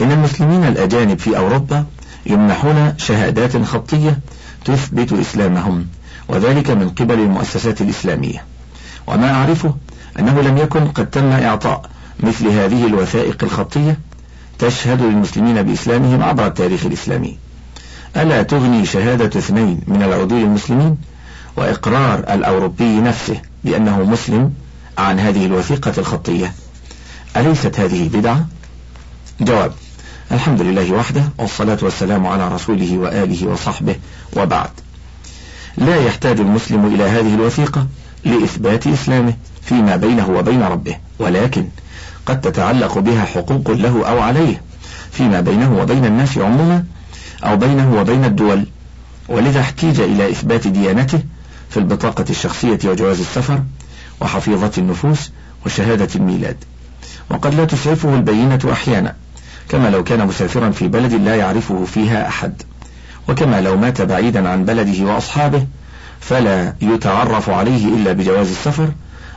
إن 0.00 0.12
المسلمين 0.12 0.64
الأجانب 0.64 1.18
في 1.18 1.36
أوروبا 1.36 1.84
يمنحون 2.26 2.94
شهادات 2.96 3.62
خطية 3.62 4.18
تثبت 4.64 5.12
إسلامهم 5.12 5.86
وذلك 6.28 6.70
من 6.70 6.88
قبل 6.88 7.20
المؤسسات 7.20 7.80
الإسلامية. 7.80 8.44
وما 9.06 9.30
أعرفه 9.30 9.74
أنه 10.18 10.40
لم 10.40 10.58
يكن 10.58 10.86
قد 10.88 11.10
تم 11.10 11.30
إعطاء 11.32 11.95
مثل 12.20 12.48
هذه 12.48 12.86
الوثائق 12.86 13.44
الخطية 13.44 13.98
تشهد 14.58 15.02
للمسلمين 15.02 15.62
بإسلامهم 15.62 16.22
عبر 16.22 16.46
التاريخ 16.46 16.86
الإسلامي. 16.86 17.38
ألا 18.16 18.42
تغني 18.42 18.86
شهادة 18.86 19.38
اثنين 19.40 19.80
من 19.86 20.02
العضو 20.02 20.36
المسلمين 20.36 20.96
وإقرار 21.56 22.18
الأوروبي 22.18 23.00
نفسه 23.00 23.40
بأنه 23.64 24.02
مسلم 24.02 24.52
عن 24.98 25.20
هذه 25.20 25.46
الوثيقة 25.46 25.92
الخطية؟ 25.98 26.52
أليست 27.36 27.80
هذه 27.80 28.08
بدعة؟ 28.08 28.46
جواب 29.40 29.72
الحمد 30.32 30.60
لله 30.60 30.92
وحده 30.92 31.22
والصلاة 31.38 31.78
والسلام 31.82 32.26
على 32.26 32.48
رسوله 32.48 32.98
وآله 32.98 33.46
وصحبه 33.46 33.96
وبعد. 34.36 34.70
لا 35.78 35.96
يحتاج 35.96 36.40
المسلم 36.40 36.94
إلى 36.94 37.04
هذه 37.04 37.34
الوثيقة 37.34 37.86
لإثبات 38.24 38.86
إسلامه 38.86 39.34
فيما 39.62 39.96
بينه 39.96 40.30
وبين 40.30 40.62
ربه 40.62 40.96
ولكن 41.18 41.68
قد 42.26 42.40
تتعلق 42.40 42.98
بها 42.98 43.24
حقوق 43.24 43.70
له 43.70 44.08
أو 44.08 44.20
عليه 44.20 44.62
فيما 45.12 45.40
بينه 45.40 45.78
وبين 45.80 46.04
الناس 46.04 46.38
عموما 46.38 46.84
أو 47.44 47.56
بينه 47.56 48.00
وبين 48.00 48.24
الدول. 48.24 48.66
ولذا 49.28 49.60
احتيج 49.60 50.00
إلى 50.00 50.30
إثبات 50.30 50.66
ديانته 50.66 51.20
في 51.70 51.76
البطاقة 51.76 52.24
الشخصية 52.30 52.78
وجواز 52.84 53.20
السفر 53.20 53.62
وحفيظة 54.20 54.70
النفوس 54.78 55.30
وشهادة 55.66 56.08
الميلاد. 56.14 56.56
وقد 57.30 57.54
لا 57.54 57.64
تسعفه 57.64 58.14
البينة 58.14 58.60
أحيانا 58.72 59.14
كما 59.68 59.88
لو 59.90 60.04
كان 60.04 60.26
مسافرا 60.26 60.70
في 60.70 60.88
بلد 60.88 61.12
لا 61.12 61.36
يعرفه 61.36 61.84
فيها 61.84 62.28
أحد. 62.28 62.62
وكما 63.28 63.60
لو 63.60 63.76
مات 63.76 64.02
بعيدا 64.02 64.48
عن 64.48 64.64
بلده 64.64 65.04
وأصحابه 65.04 65.66
فلا 66.20 66.74
يتعرف 66.80 67.50
عليه 67.50 67.88
إلا 67.88 68.12
بجواز 68.12 68.50
السفر 68.50 68.88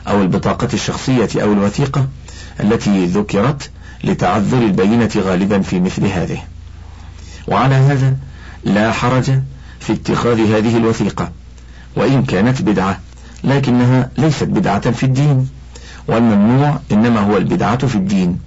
أو 0.08 0.22
البطاقة 0.22 0.68
الشخصية 0.74 1.28
أو 1.42 1.52
الوثيقة. 1.52 2.06
التي 2.62 3.06
ذكرت 3.06 3.70
لتعذر 4.04 4.58
البينة 4.58 5.10
غالبا 5.16 5.60
في 5.62 5.80
مثل 5.80 6.06
هذه. 6.06 6.38
وعلى 7.48 7.74
هذا 7.74 8.16
لا 8.64 8.92
حرج 8.92 9.30
في 9.80 9.92
اتخاذ 9.92 10.40
هذه 10.56 10.76
الوثيقة 10.76 11.30
وإن 11.96 12.24
كانت 12.24 12.62
بدعة 12.62 13.00
لكنها 13.44 14.10
ليست 14.18 14.44
بدعة 14.44 14.90
في 14.90 15.02
الدين 15.06 15.48
والممنوع 16.08 16.78
إنما 16.92 17.20
هو 17.20 17.36
البدعة 17.36 17.86
في 17.86 17.94
الدين. 17.94 18.38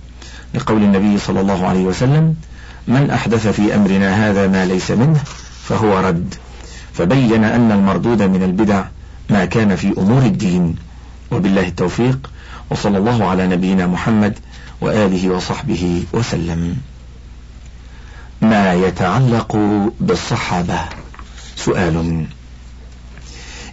لقول 0.54 0.84
النبي 0.84 1.18
صلى 1.18 1.42
الله 1.42 1.68
عليه 1.68 1.84
وسلم 1.84 2.36
من 2.88 3.10
أحدث 3.10 3.48
في 3.48 3.76
أمرنا 3.76 4.30
هذا 4.30 4.48
ما 4.48 4.66
ليس 4.66 4.92
منه 4.92 5.20
فهو 5.64 6.00
رد. 6.00 6.36
فبين 6.94 7.44
أن 7.44 7.72
المردود 7.72 8.22
من 8.22 8.44
البدع 8.44 8.84
ما 9.30 9.46
كان 9.46 9.76
في 9.76 9.94
أمور 9.98 10.22
الدين. 10.22 10.76
وبالله 11.32 11.68
التوفيق 11.68 12.30
وصلى 12.74 12.98
الله 12.98 13.26
على 13.26 13.48
نبينا 13.48 13.88
محمد 13.88 14.40
وآله 14.82 15.30
وصحبه 15.30 16.04
وسلم. 16.14 16.78
ما 18.42 18.74
يتعلق 18.74 19.58
بالصحابة؟ 20.00 20.80
سؤال. 21.56 22.26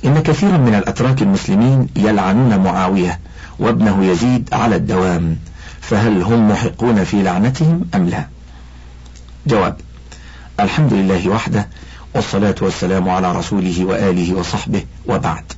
إن 0.04 0.22
كثيرا 0.22 0.56
من 0.56 0.74
الأتراك 0.74 1.22
المسلمين 1.22 1.88
يلعنون 1.96 2.58
معاوية 2.58 3.20
وابنه 3.58 4.04
يزيد 4.04 4.48
على 4.52 4.76
الدوام 4.76 5.38
فهل 5.80 6.22
هم 6.22 6.48
محقون 6.48 7.04
في 7.04 7.22
لعنتهم 7.22 7.86
أم 7.94 8.08
لا؟ 8.08 8.26
جواب 9.46 9.76
الحمد 10.60 10.92
لله 10.92 11.28
وحده 11.28 11.68
والصلاة 12.14 12.54
والسلام 12.60 13.08
على 13.08 13.32
رسوله 13.32 13.84
وآله 13.84 14.34
وصحبه 14.34 14.84
وبعد. 15.06 15.52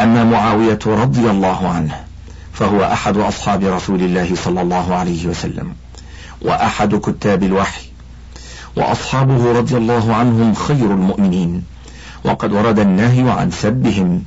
أما 0.00 0.24
معاوية 0.24 0.78
رضي 0.86 1.30
الله 1.30 1.68
عنه 1.68 2.11
فهو 2.52 2.84
أحد 2.84 3.16
أصحاب 3.16 3.64
رسول 3.64 4.02
الله 4.02 4.34
صلى 4.34 4.60
الله 4.60 4.94
عليه 4.94 5.26
وسلم 5.26 5.72
وأحد 6.42 6.94
كتاب 6.94 7.42
الوحي 7.42 7.82
وأصحابه 8.76 9.52
رضي 9.52 9.76
الله 9.76 10.14
عنهم 10.14 10.54
خير 10.54 10.90
المؤمنين 10.90 11.62
وقد 12.24 12.52
ورد 12.52 12.78
النهي 12.78 13.30
عن 13.30 13.50
سبهم 13.50 14.22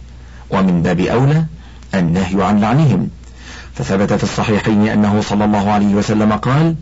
ومن 0.52 0.82
باب 0.82 1.00
أولى 1.00 1.46
النهي 1.94 2.44
عن 2.44 2.60
لعنهم. 2.60 3.10
فثبت 3.76 4.14
في 4.14 4.24
الصحيحين 4.24 4.88
أنه 4.88 5.22
صلى 5.22 5.46
الله 5.46 5.72
عليه 5.72 5.96
وسلم 5.96 6.34
قال 6.34 6.76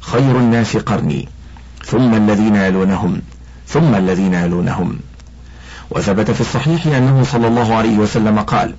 خير 0.00 0.38
الناس 0.38 0.76
قرني 0.76 1.28
ثم 1.84 2.14
الذين 2.14 2.56
يلونهم 2.56 3.22
ثم 3.66 3.94
الذين 3.94 4.34
يلونهم. 4.34 4.98
وثبت 5.90 6.30
في 6.30 6.40
الصحيح 6.40 6.86
أنه 6.86 7.24
صلى 7.24 7.48
الله 7.48 7.74
عليه 7.74 7.98
وسلم 7.98 8.38
قال 8.38 8.74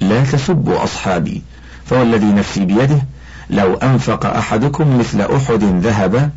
لا 0.00 0.24
تسبوا 0.24 0.84
أصحابي 0.84 1.42
فوالذي 1.86 2.26
نفسي 2.32 2.64
بيده 2.64 3.02
لو 3.50 3.74
أنفق 3.74 4.26
أحدكم 4.26 4.98
مثل 4.98 5.20
أحد 5.20 5.64
ذهب 5.64 6.30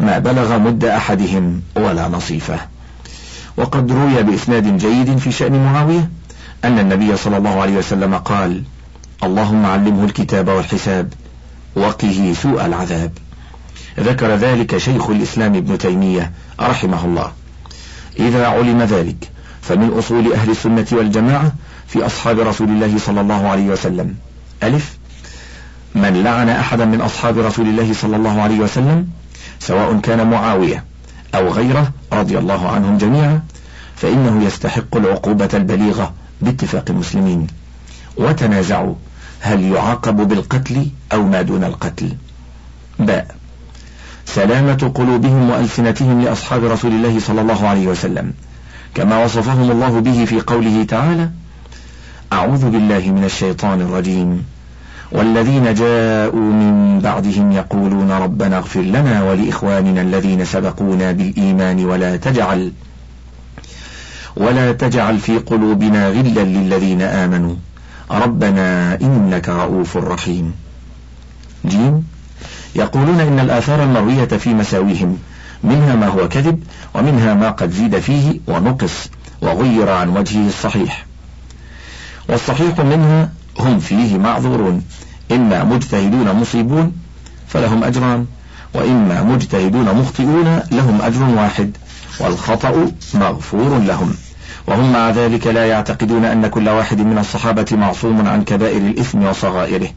ما 0.00 0.18
بلغ 0.18 0.58
مد 0.58 0.84
أحدهم 0.84 1.62
ولا 1.76 2.08
نصيفه. 2.08 2.58
وقد 3.56 3.92
روي 3.92 4.22
بإسناد 4.22 4.78
جيد 4.78 5.18
في 5.18 5.32
شأن 5.32 5.64
معاوية 5.64 6.10
أن 6.64 6.78
النبي 6.78 7.16
صلى 7.16 7.36
الله 7.36 7.60
عليه 7.60 7.78
وسلم 7.78 8.14
قال 8.14 8.62
اللهم 9.22 9.66
علمه 9.66 10.04
الكتاب 10.04 10.48
والحساب 10.48 11.12
وقه 11.76 12.34
سوء 12.42 12.66
العذاب. 12.66 13.12
ذكر 14.00 14.34
ذلك 14.34 14.76
شيخ 14.76 15.10
الإسلام 15.10 15.54
ابن 15.54 15.78
تيمية 15.78 16.32
رحمه 16.60 17.04
الله. 17.04 17.32
إذا 18.18 18.46
علم 18.46 18.82
ذلك 18.82 19.30
فمن 19.62 19.90
أصول 19.98 20.32
أهل 20.32 20.50
السنة 20.50 20.86
والجماعة 20.92 21.52
في 21.88 22.06
أصحاب 22.06 22.38
رسول 22.40 22.68
الله 22.68 22.98
صلى 22.98 23.20
الله 23.20 23.48
عليه 23.48 23.66
وسلم. 23.66 24.14
ألف. 24.62 24.98
من 25.94 26.22
لعن 26.22 26.48
أحدا 26.48 26.84
من 26.84 27.00
أصحاب 27.00 27.38
رسول 27.38 27.66
الله 27.66 27.92
صلى 27.92 28.16
الله 28.16 28.42
عليه 28.42 28.60
وسلم 28.60 29.08
سواء 29.60 30.00
كان 30.00 30.30
معاوية 30.30 30.84
أو 31.34 31.48
غيره 31.48 31.90
رضي 32.12 32.38
الله 32.38 32.68
عنهم 32.68 32.98
جميعا 32.98 33.42
فإنه 33.96 34.44
يستحق 34.44 34.96
العقوبة 34.96 35.48
البليغة 35.54 36.14
باتفاق 36.40 36.84
المسلمين. 36.90 37.46
وتنازعوا 38.16 38.94
هل 39.40 39.64
يعاقب 39.64 40.16
بالقتل 40.16 40.86
أو 41.12 41.22
ما 41.22 41.42
دون 41.42 41.64
القتل. 41.64 42.12
باء 42.98 43.36
سلامة 44.26 44.92
قلوبهم 44.94 45.50
وألسنتهم 45.50 46.20
لأصحاب 46.20 46.64
رسول 46.64 46.92
الله 46.92 47.20
صلى 47.20 47.40
الله 47.40 47.68
عليه 47.68 47.86
وسلم 47.86 48.32
كما 48.94 49.24
وصفهم 49.24 49.70
الله 49.70 50.00
به 50.00 50.24
في 50.24 50.40
قوله 50.40 50.84
تعالى 50.84 51.30
أعوذ 52.32 52.70
بالله 52.70 52.98
من 52.98 53.24
الشيطان 53.24 53.80
الرجيم. 53.80 54.44
والذين 55.12 55.74
جاءوا 55.74 56.52
من 56.52 57.00
بعدهم 57.00 57.52
يقولون 57.52 58.10
ربنا 58.10 58.58
اغفر 58.58 58.80
لنا 58.80 59.22
ولإخواننا 59.22 60.00
الذين 60.00 60.44
سبقونا 60.44 61.12
بالإيمان 61.12 61.84
ولا 61.84 62.16
تجعل 62.16 62.72
ولا 64.36 64.72
تجعل 64.72 65.18
في 65.18 65.38
قلوبنا 65.38 66.08
غلا 66.08 66.40
للذين 66.40 67.02
آمنوا. 67.02 67.54
ربنا 68.10 68.98
إنك 69.00 69.48
رؤوف 69.48 69.96
رحيم. 69.96 70.54
جيم. 71.66 72.08
يقولون 72.76 73.20
إن 73.20 73.40
الآثار 73.40 73.82
المروية 73.82 74.24
في 74.24 74.54
مساويهم 74.54 75.18
منها 75.64 75.94
ما 75.94 76.06
هو 76.06 76.28
كذب 76.28 76.62
ومنها 76.94 77.34
ما 77.34 77.50
قد 77.50 77.70
زيد 77.70 77.98
فيه 77.98 78.40
ونقص 78.46 79.08
وغير 79.42 79.90
عن 79.90 80.08
وجهه 80.08 80.48
الصحيح. 80.48 81.05
والصحيح 82.28 82.80
منها 82.80 83.30
هم 83.60 83.78
فيه 83.78 84.18
معذورون. 84.18 84.82
إما 85.32 85.64
مجتهدون 85.64 86.32
مصيبون 86.32 86.92
فلهم 87.48 87.84
أجران 87.84 88.26
وإما 88.74 89.22
مجتهدون 89.22 89.94
مخطئون 89.94 90.60
لهم 90.72 91.02
أجر 91.02 91.22
واحد 91.22 91.76
والخطأ 92.20 92.90
مغفور 93.14 93.78
لهم. 93.78 94.14
وهم 94.66 94.92
مع 94.92 95.10
ذلك 95.10 95.46
لا 95.46 95.66
يعتقدون 95.66 96.24
أن 96.24 96.46
كل 96.46 96.68
واحد 96.68 96.98
من 96.98 97.18
الصحابة 97.18 97.66
معصوم 97.72 98.28
عن 98.28 98.44
كبائر 98.44 98.76
الإثم 98.76 99.24
وصغائره. 99.24 99.88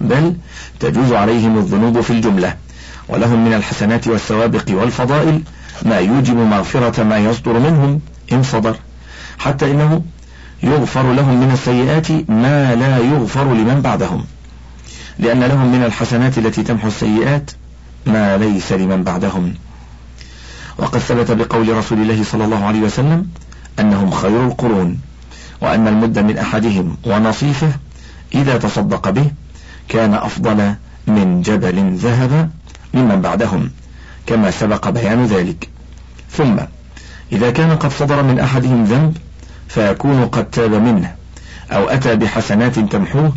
بل 0.00 0.36
تجوز 0.80 1.12
عليهم 1.12 1.58
الذنوب 1.58 2.00
في 2.00 2.10
الجملة 2.10 2.54
ولهم 3.08 3.44
من 3.44 3.52
الحسنات 3.52 4.08
والسوابق 4.08 4.64
والفضائل 4.70 5.42
ما 5.82 5.98
يوجب 5.98 6.36
مغفرة 6.36 7.02
ما 7.02 7.18
يصدر 7.18 7.52
منهم 7.52 8.00
إن 8.32 8.42
صدر. 8.42 8.76
حتى 9.38 9.70
إنه 9.70 10.02
يغفر 10.66 11.12
لهم 11.12 11.40
من 11.40 11.50
السيئات 11.50 12.30
ما 12.30 12.74
لا 12.74 12.98
يغفر 12.98 13.54
لمن 13.54 13.80
بعدهم. 13.80 14.24
لأن 15.18 15.44
لهم 15.44 15.72
من 15.72 15.84
الحسنات 15.84 16.38
التي 16.38 16.62
تمحو 16.62 16.88
السيئات 16.88 17.50
ما 18.06 18.36
ليس 18.36 18.72
لمن 18.72 19.04
بعدهم. 19.04 19.54
وقد 20.78 20.98
ثبت 20.98 21.30
بقول 21.30 21.76
رسول 21.76 21.98
الله 21.98 22.24
صلى 22.24 22.44
الله 22.44 22.64
عليه 22.64 22.80
وسلم 22.80 23.26
أنهم 23.80 24.10
خير 24.10 24.46
القرون 24.46 24.98
وأن 25.60 25.88
المد 25.88 26.18
من 26.18 26.38
أحدهم 26.38 26.96
ونصيفه 27.04 27.72
إذا 28.34 28.58
تصدق 28.58 29.10
به 29.10 29.30
كان 29.88 30.14
أفضل 30.14 30.74
من 31.06 31.42
جبل 31.42 31.96
ذهب 31.96 32.50
ممن 32.94 33.20
بعدهم 33.20 33.70
كما 34.26 34.50
سبق 34.50 34.88
بيان 34.88 35.26
ذلك. 35.26 35.68
ثم 36.30 36.56
إذا 37.32 37.50
كان 37.50 37.76
قد 37.76 37.92
صدر 37.92 38.22
من 38.22 38.40
أحدهم 38.40 38.84
ذنب 38.84 39.16
فيكون 39.68 40.26
قد 40.26 40.50
تاب 40.50 40.70
منه 40.70 41.14
أو 41.72 41.88
أتى 41.88 42.16
بحسنات 42.16 42.78
تمحوه 42.78 43.32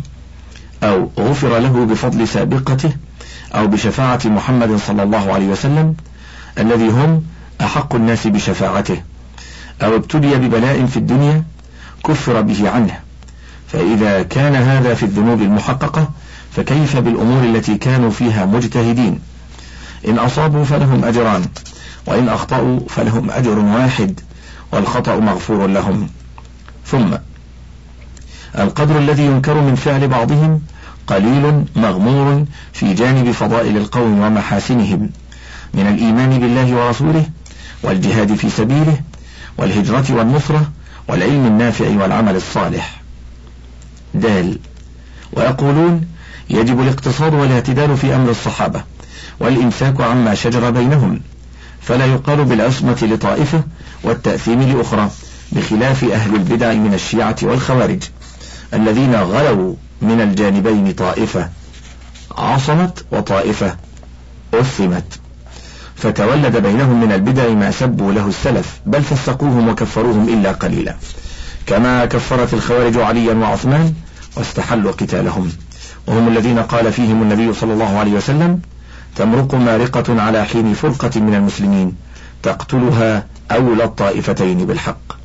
أو 0.82 1.10
غفر 1.18 1.58
له 1.58 1.86
بفضل 1.86 2.28
سابقته 2.28 2.92
أو 3.54 3.66
بشفاعة 3.66 4.20
محمد 4.24 4.76
صلى 4.76 5.02
الله 5.02 5.32
عليه 5.32 5.46
وسلم 5.46 5.94
الذي 6.58 6.88
هم 6.88 7.22
أحق 7.60 7.94
الناس 7.94 8.26
بشفاعته 8.26 9.02
أو 9.82 9.96
ابتلي 9.96 10.36
ببلاء 10.36 10.86
في 10.86 10.96
الدنيا 10.96 11.44
كفر 12.06 12.40
به 12.40 12.70
عنه. 12.70 12.98
فإذا 13.68 14.22
كان 14.22 14.54
هذا 14.54 14.94
في 14.94 15.02
الذنوب 15.02 15.42
المحققة 15.42 16.10
فكيف 16.56 16.96
بالأمور 16.96 17.44
التي 17.44 17.78
كانوا 17.78 18.10
فيها 18.10 18.46
مجتهدين؟ 18.46 19.18
إن 20.08 20.18
أصابوا 20.18 20.64
فلهم 20.64 21.04
أجران 21.04 21.44
وإن 22.06 22.28
أخطأوا 22.28 22.80
فلهم 22.88 23.30
أجر 23.30 23.58
واحد 23.58 24.20
والخطأ 24.72 25.16
مغفور 25.16 25.66
لهم. 25.66 26.08
ثم 26.90 27.14
القدر 28.58 28.98
الذي 28.98 29.26
ينكر 29.26 29.54
من 29.54 29.74
فعل 29.74 30.08
بعضهم 30.08 30.62
قليل 31.06 31.64
مغمور 31.76 32.44
في 32.72 32.94
جانب 32.94 33.30
فضائل 33.30 33.76
القوم 33.76 34.20
ومحاسنهم 34.20 35.10
من 35.74 35.86
الإيمان 35.86 36.38
بالله 36.40 36.76
ورسوله 36.76 37.26
والجهاد 37.82 38.34
في 38.34 38.50
سبيله 38.50 39.00
والهجرة 39.58 40.04
والنصرة 40.10 40.70
والعلم 41.08 41.46
النافع 41.46 41.88
والعمل 42.02 42.36
الصالح. 42.36 43.00
دال 44.14 44.58
ويقولون 45.32 46.06
يجب 46.50 46.80
الاقتصاد 46.80 47.34
والاعتدال 47.34 47.96
في 47.96 48.14
أمر 48.14 48.30
الصحابة 48.30 48.82
والإمساك 49.40 50.00
عما 50.00 50.34
شجر 50.34 50.70
بينهم 50.70 51.20
فلا 51.80 52.06
يقال 52.06 52.44
بالعصمة 52.44 52.98
لطائفة 53.02 53.62
والتأثيم 54.04 54.62
لأخرى. 54.62 55.10
بخلاف 55.52 56.04
أهل 56.04 56.34
البدع 56.34 56.72
من 56.72 56.94
الشيعة 56.94 57.36
والخوارج 57.42 58.02
الذين 58.74 59.14
غلوا 59.14 59.74
من 60.02 60.20
الجانبين 60.20 60.92
طائفة 60.92 61.48
عصمت 62.38 63.04
وطائفة 63.12 63.76
أثمت 64.54 65.20
فتولد 65.96 66.56
بينهم 66.56 67.00
من 67.00 67.12
البدع 67.12 67.48
ما 67.48 67.70
سبوا 67.70 68.12
له 68.12 68.26
السلف 68.26 68.80
بل 68.86 69.02
فسقوهم 69.02 69.68
وكفروهم 69.68 70.28
إلا 70.28 70.52
قليلا. 70.52 70.96
كما 71.66 72.04
كفرت 72.04 72.54
الخوارج 72.54 72.96
عليا 72.96 73.34
وعثمان 73.34 73.94
واستحلوا 74.36 74.92
قتالهم. 74.92 75.52
وهم 76.06 76.28
الذين 76.28 76.58
قال 76.58 76.92
فيهم 76.92 77.22
النبي 77.22 77.52
صلى 77.52 77.72
الله 77.72 77.98
عليه 77.98 78.12
وسلم 78.12 78.60
تمرق 79.16 79.54
مارقة 79.54 80.22
على 80.22 80.44
حين 80.44 80.74
فرقة 80.74 81.20
من 81.20 81.34
المسلمين 81.34 81.94
تقتلها 82.42 83.26
أولى 83.50 83.84
الطائفتين 83.84 84.66
بالحق. 84.66 85.19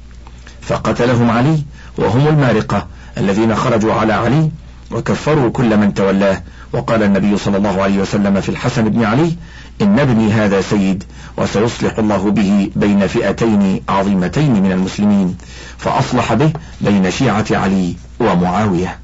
فقتلهم 0.68 1.32
علي 1.32 1.64
وهم 1.98 2.28
المارقة 2.28 2.88
الذين 3.18 3.56
خرجوا 3.56 3.94
على 3.94 4.14
علي 4.14 4.52
وكفروا 4.92 5.50
كل 5.50 5.78
من 5.78 5.94
تولاه. 5.94 6.42
وقال 6.74 7.04
النبي 7.04 7.38
صلى 7.38 7.58
الله 7.58 7.82
عليه 7.82 8.00
وسلم 8.00 8.42
في 8.42 8.50
الحسن 8.50 8.90
بن 8.90 9.04
علي 9.04 9.36
إن 9.82 10.00
ابني 10.00 10.32
هذا 10.32 10.62
سيد 10.62 11.04
وسيصلح 11.38 11.98
الله 11.98 12.32
به 12.32 12.72
بين 12.76 13.08
فئتين 13.08 13.82
عظيمتين 13.90 14.64
من 14.64 14.72
المسلمين 14.72 15.38
فأصلح 15.78 16.34
به 16.34 16.54
بين 16.82 17.12
شيعة 17.12 17.46
علي 17.52 17.96
ومعاوية. 18.20 19.00